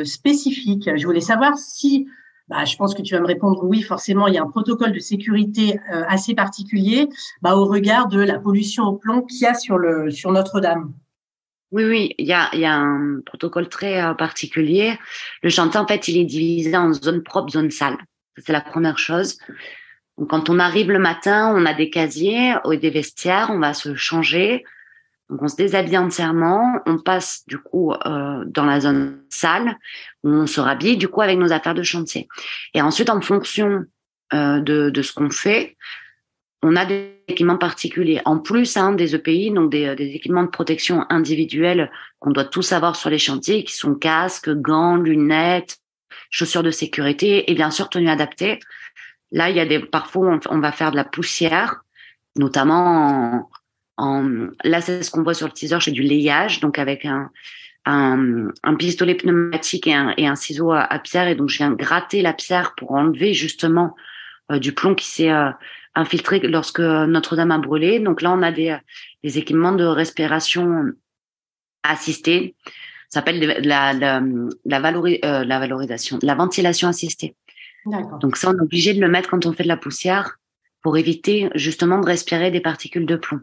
[0.03, 0.89] spécifiques.
[0.95, 2.07] Je voulais savoir si
[2.51, 4.91] bah, je pense que tu vas me répondre oui, forcément, il y a un protocole
[4.91, 7.07] de sécurité euh, assez particulier
[7.41, 10.91] bah, au regard de la pollution au plomb qu'il y a sur, le, sur Notre-Dame.
[11.71, 14.99] Oui, oui, il y a, y a un protocole très euh, particulier.
[15.43, 17.95] Le chantier, en fait, il est divisé en zone propre, zone sale.
[18.37, 19.37] C'est la première chose.
[20.17, 23.73] Donc, quand on arrive le matin, on a des casiers et des vestiaires, on va
[23.73, 24.65] se changer.
[25.31, 29.77] Donc, on se déshabille entièrement, on passe du coup euh, dans la zone sale,
[30.23, 32.27] où on se rhabille du coup avec nos affaires de chantier.
[32.73, 33.85] Et ensuite, en fonction
[34.33, 35.77] euh, de, de, ce qu'on fait,
[36.61, 38.21] on a des équipements particuliers.
[38.25, 42.73] En plus hein, des EPI, donc des, des, équipements de protection individuels qu'on doit tous
[42.73, 45.77] avoir sur les chantiers, qui sont casques, gants, lunettes,
[46.29, 48.59] chaussures de sécurité et bien sûr tenues adaptées.
[49.31, 51.83] Là, il y a des parfois on, on va faire de la poussière,
[52.35, 53.49] notamment en,
[53.97, 57.29] là, c'est ce qu'on voit sur le teaser, c'est du layage, donc avec un,
[57.85, 61.27] un, un pistolet pneumatique et un, et un ciseau à, pierre.
[61.27, 63.95] Et donc, je viens gratter la pierre pour enlever justement
[64.51, 65.51] euh, du plomb qui s'est euh,
[65.95, 67.99] infiltré lorsque Notre-Dame a brûlé.
[67.99, 68.77] Donc là, on a des,
[69.23, 70.85] des équipements de respiration
[71.83, 72.55] assistée.
[73.09, 74.21] Ça s'appelle la, la,
[74.65, 77.35] la, valori, euh, la valorisation, la ventilation assistée.
[78.21, 80.37] Donc ça, on est obligé de le mettre quand on fait de la poussière
[80.81, 83.41] pour éviter justement de respirer des particules de plomb.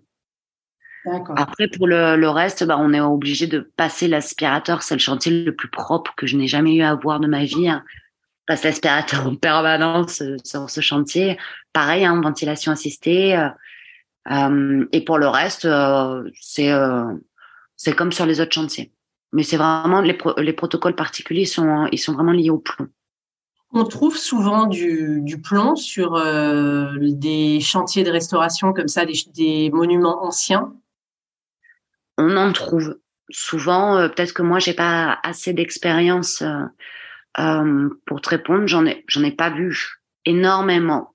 [1.36, 4.82] Après, pour le, le reste, bah, on est obligé de passer l'aspirateur.
[4.82, 7.44] C'est le chantier le plus propre que je n'ai jamais eu à voir de ma
[7.44, 7.68] vie.
[7.68, 7.84] Hein.
[8.46, 11.38] Passe l'aspirateur en permanence euh, sur ce chantier.
[11.72, 13.36] Pareil, hein, ventilation assistée.
[13.36, 13.48] Euh,
[14.30, 17.04] euh, et pour le reste, euh, c'est euh,
[17.76, 18.92] c'est comme sur les autres chantiers.
[19.32, 22.88] Mais c'est vraiment les, les protocoles particuliers sont ils sont vraiment liés au plomb.
[23.74, 29.70] On trouve souvent du, du plomb sur des chantiers de restauration comme ça, des, des
[29.70, 30.72] monuments anciens?
[32.18, 32.98] On en trouve
[33.30, 33.96] souvent.
[33.96, 36.64] Euh, peut-être que moi, j'ai pas assez d'expérience euh,
[37.38, 38.66] euh, pour te répondre.
[38.66, 41.14] J'en ai, j'en ai pas vu énormément.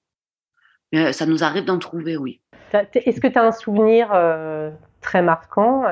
[0.91, 2.39] Mais ça nous arrive d'en trouver, oui.
[2.71, 4.09] Est-ce que tu as un souvenir
[5.01, 5.85] très marquant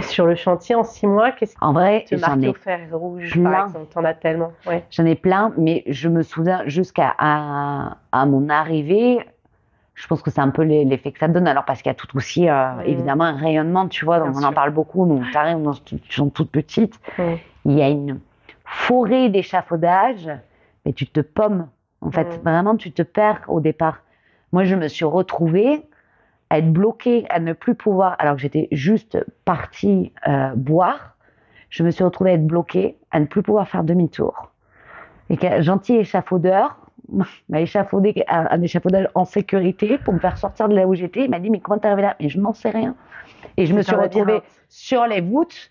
[0.00, 1.32] sur le chantier en six mois?
[1.32, 3.50] Qu'est-ce en vrai, te j'en ai au fer rouge, plein.
[3.50, 3.92] par exemple?
[3.92, 4.52] T'en as tellement.
[4.66, 4.84] Ouais.
[4.90, 9.18] J'en ai plein, mais je me souviens jusqu'à à, à mon arrivée,
[9.98, 11.48] je pense que c'est un peu l'effet que ça donne.
[11.48, 12.82] Alors, parce qu'il y a tout aussi, euh, mmh.
[12.86, 15.72] évidemment, un rayonnement, tu vois, donc on en parle beaucoup, donc t'arrives dans
[16.08, 17.00] sont toutes petites.
[17.18, 17.22] Mmh.
[17.64, 18.20] Il y a une
[18.64, 20.30] forêt d'échafaudage,
[20.86, 21.68] mais tu te pommes.
[22.00, 22.42] En fait, mmh.
[22.44, 24.02] vraiment, tu te perds au départ.
[24.52, 25.82] Moi, je me suis retrouvée
[26.48, 31.16] à être bloquée, à ne plus pouvoir, alors que j'étais juste partie euh, boire,
[31.70, 34.52] je me suis retrouvée à être bloquée, à ne plus pouvoir faire demi-tour.
[35.28, 36.78] Et qu'un gentil échafaudeur,
[37.48, 41.24] m'a échafaudé un échafaudage en sécurité pour me faire sortir de là où j'étais.
[41.24, 42.16] Il m'a dit, mais comment t'es arrivé là?
[42.20, 42.94] Mais je n'en sais rien.
[43.56, 45.70] Et je me suis retrouvée sur les voûtes.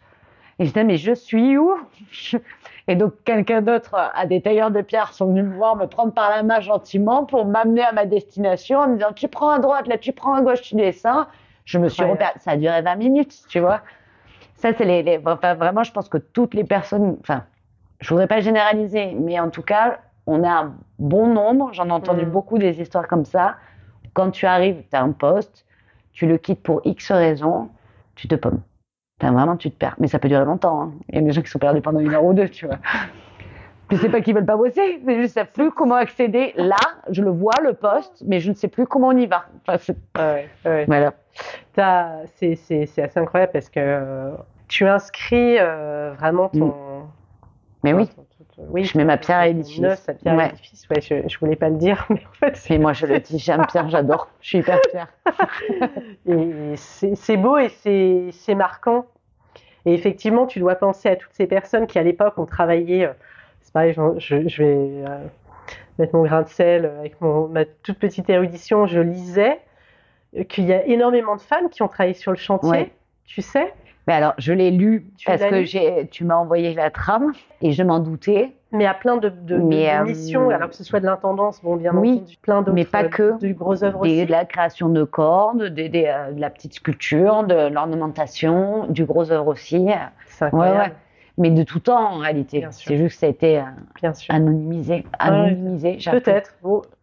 [0.60, 1.76] Et je disais, mais je suis où?
[2.90, 6.14] Et donc, quelqu'un d'autre, à des tailleurs de pierre, sont venus me voir, me prendre
[6.14, 9.60] par la main gentiment pour m'amener à ma destination en me disant, tu prends à
[9.60, 11.26] droite, là, tu prends à gauche, tu descends.
[11.66, 12.32] Je me suis repère...
[12.40, 13.82] Ça a duré 20 minutes, tu vois.
[14.56, 15.22] Ça, c'est les, les...
[15.26, 17.44] Enfin, vraiment, je pense que toutes les personnes, enfin,
[18.00, 21.92] je voudrais pas généraliser, mais en tout cas, on a un bon nombre, j'en ai
[21.92, 22.30] entendu mm.
[22.30, 23.56] beaucoup des histoires comme ça.
[24.14, 25.66] Quand tu arrives, tu as un poste,
[26.12, 27.70] tu le quittes pour X raisons,
[28.16, 28.62] tu te pommes.
[29.22, 29.96] vraiment, tu te perds.
[30.00, 30.82] Mais ça peut durer longtemps.
[30.82, 30.92] Hein.
[31.10, 32.78] Il y a des gens qui sont perdus pendant une heure ou deux, tu vois.
[33.88, 36.52] Puis c'est pas qu'ils veulent pas bosser, c'est juste, ne savent plus comment accéder.
[36.58, 36.76] Là,
[37.10, 39.46] je le vois, le poste, mais je ne sais plus comment on y va.
[39.62, 39.96] Enfin, c'est...
[40.18, 40.86] Ouais, ouais.
[40.88, 41.14] Voilà.
[42.36, 44.32] C'est, assez incroyable parce que euh,
[44.68, 46.68] tu inscris euh, vraiment ton.
[46.68, 47.08] Mm.
[47.84, 48.08] Mais oui.
[48.08, 48.26] Ton,
[48.58, 50.00] oui, je mets ma pierre à l'édifice.
[50.00, 50.44] Sa pierre ouais.
[50.44, 52.74] à l'édifice, ouais, je, je voulais pas le dire, mais en fait.
[52.74, 54.30] Et moi, je le dis, j'aime Pierre, j'adore.
[54.42, 55.08] Je suis hyper fière.
[56.26, 57.70] et c'est beau et
[58.32, 59.06] c'est marquant.
[59.86, 63.06] Et effectivement, tu dois penser à toutes ces personnes qui, à l'époque, ont travaillé.
[63.06, 63.14] Euh,
[63.62, 65.18] c'est pareil, je, je vais euh,
[66.00, 68.88] mettre mon grain de sel avec mon, ma toute petite érudition.
[68.88, 69.60] Je lisais
[70.50, 72.70] qu'il y a énormément de femmes qui ont travaillé sur le chantier.
[72.70, 72.92] Ouais.
[73.26, 73.74] Tu sais
[74.08, 77.84] mais alors, je l'ai lu parce que j'ai, tu m'as envoyé la trame et je
[77.84, 78.54] m'en doutais.
[78.72, 81.62] Mais à plein de, de, mais, de missions, euh, alors que ce soit de l'intendance,
[81.62, 82.74] bon, bien oui, entendu, plein d'autres.
[82.74, 83.38] Mais pas que.
[83.40, 84.26] De grosses œuvres des, aussi.
[84.26, 89.06] De la création de cordes, des, des, euh, de la petite sculpture, de l'ornementation, du
[89.06, 89.88] gros œuvre aussi.
[90.28, 90.80] C'est incroyable.
[90.80, 90.94] Ouais, ouais.
[91.38, 92.66] Mais de tout temps, en réalité.
[92.72, 95.06] C'est juste que ça a été euh, anonymisé.
[95.20, 96.56] Anonymisé, ouais, Peut-être.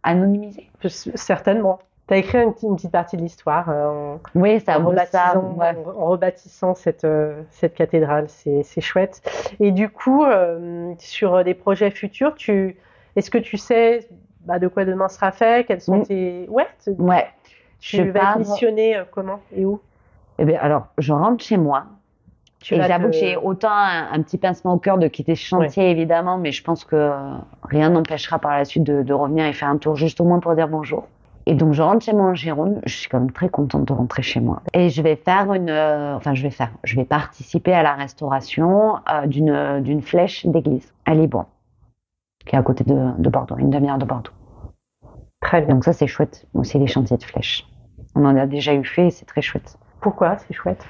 [0.03, 0.71] Anonymisé.
[1.15, 1.79] Certainement.
[2.07, 5.75] Tu as écrit une, une, petite partie de l'histoire euh, oui, ça en, rebaptisant, ouais.
[5.97, 8.27] en, rebâtissant cette, euh, cette cathédrale.
[8.29, 9.23] C'est chouette.
[9.59, 12.77] Et du coup, euh, sur des projets futurs, tu,
[13.17, 14.07] est-ce que tu sais
[14.45, 15.67] bah, de quoi demain sera fait?
[15.67, 16.03] Quels sont Mm.
[16.07, 16.47] tes...
[16.51, 16.67] Ouais,
[16.99, 17.27] Ouais.
[17.81, 19.81] tu Je vas pars- être missionné euh, comment et où?
[20.39, 21.85] Eh bien, alors, je rentre chez moi.
[22.71, 26.37] et j'avoue que j'ai autant un, petit pincement au cœur de quitter ce chantier, évidemment,
[26.37, 27.13] mais je pense que
[27.63, 30.41] rien n'empêchera par la suite de, de, revenir et faire un tour juste au moins
[30.41, 31.07] pour dire bonjour.
[31.47, 33.93] Et donc je rentre chez moi en Gironde, je suis quand même très contente de
[33.93, 34.63] rentrer chez moi.
[34.73, 37.95] Et je vais faire une, euh, enfin je vais faire, je vais participer à la
[37.95, 41.47] restauration euh, d'une d'une flèche d'église à Liban,
[42.47, 44.33] qui est à côté de, de Bordeaux, une demi-heure de Bordeaux.
[45.41, 45.75] Très bien.
[45.75, 47.67] Donc ça c'est chouette, aussi les chantiers de flèches.
[48.15, 49.77] On en a déjà eu fait, c'est très chouette.
[50.01, 50.87] Pourquoi c'est chouette?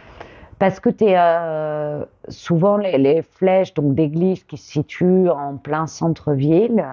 [0.61, 5.89] Parce que tu euh, souvent les, les, flèches donc d'église qui se situent en plein
[5.89, 6.85] centre-ville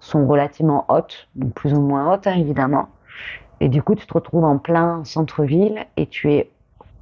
[0.00, 2.88] sont relativement hautes, donc plus ou moins hautes hein, évidemment.
[3.60, 6.50] Et du coup, tu te retrouves en plein centre-ville et tu es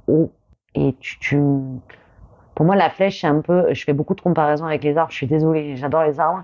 [0.07, 0.31] haut.
[0.75, 1.41] Et tu.
[2.53, 3.73] Pour moi, la flèche, c'est un peu.
[3.73, 5.11] Je fais beaucoup de comparaisons avec les arbres.
[5.11, 6.43] Je suis désolée, j'adore les arbres.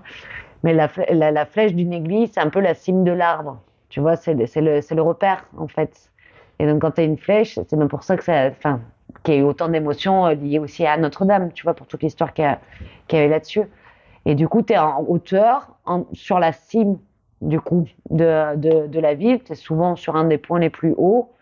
[0.62, 3.60] Mais la, la, la flèche d'une église, c'est un peu la cime de l'arbre.
[3.90, 6.10] Tu vois, c'est le, le, repère, en fait.
[6.58, 8.48] Et donc, quand tu as une flèche, c'est même pour ça que ça.
[8.48, 8.80] Enfin,
[9.22, 12.02] qu'il y a eu autant d'émotions euh, liées aussi à Notre-Dame, tu vois, pour toute
[12.02, 13.62] l'histoire qu'il y, avait là-dessus.
[14.26, 15.76] Et du coup, tu es en hauteur,
[16.12, 16.98] sur la cime,
[17.40, 19.42] du coup, de, de, de la ville.
[19.42, 21.32] Tu es souvent sur un des points les plus hauts.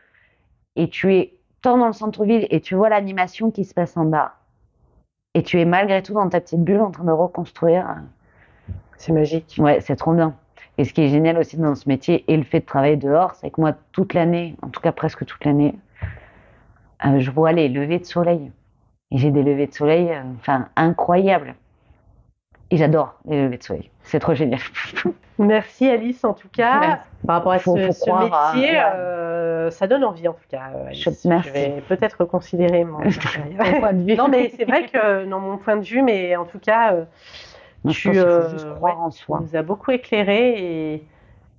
[0.76, 4.04] Et tu es tant dans le centre-ville et tu vois l'animation qui se passe en
[4.04, 4.34] bas.
[5.32, 7.96] Et tu es malgré tout dans ta petite bulle en train de reconstruire.
[8.98, 9.56] C'est magique.
[9.58, 10.34] Ouais, c'est trop bien.
[10.76, 13.34] Et ce qui est génial aussi dans ce métier et le fait de travailler dehors,
[13.36, 15.74] c'est que moi, toute l'année, en tout cas presque toute l'année,
[17.06, 18.52] euh, je vois les levées de soleil.
[19.10, 21.54] Et j'ai des levées de soleil, euh, enfin, incroyables.
[22.70, 23.90] Et j'adore les levées de soleil.
[24.02, 24.60] C'est trop génial.
[25.38, 27.00] Merci Alice, en tout cas.
[27.26, 30.70] Par rapport à ce, métier, euh, ça donne envie, en tout cas.
[30.92, 31.48] Je, Merci.
[31.48, 32.98] je vais peut-être reconsidérer mon,
[33.80, 34.16] point de vue.
[34.16, 36.94] non, mais c'est vrai que, dans mon point de vue, mais en tout cas,
[37.88, 39.40] tu euh, juste croire en soi.
[39.42, 41.04] nous as beaucoup éclairé et,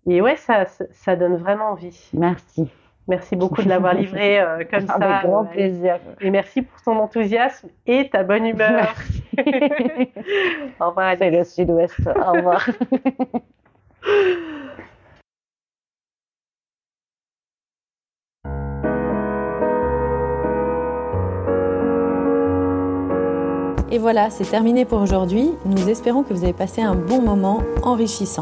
[0.07, 2.09] et ouais, ça, ça donne vraiment envie.
[2.13, 2.69] Merci.
[3.07, 4.93] Merci beaucoup de l'avoir livré euh, comme ça.
[4.93, 5.99] Avec grand plaisir.
[6.21, 8.71] Et merci pour ton enthousiasme et ta bonne humeur.
[8.71, 9.23] Merci.
[10.79, 11.15] Au revoir.
[11.17, 11.99] C'est le sud-ouest.
[12.07, 12.67] Au revoir.
[23.91, 25.51] Et voilà, c'est terminé pour aujourd'hui.
[25.65, 28.41] Nous espérons que vous avez passé un bon moment enrichissant.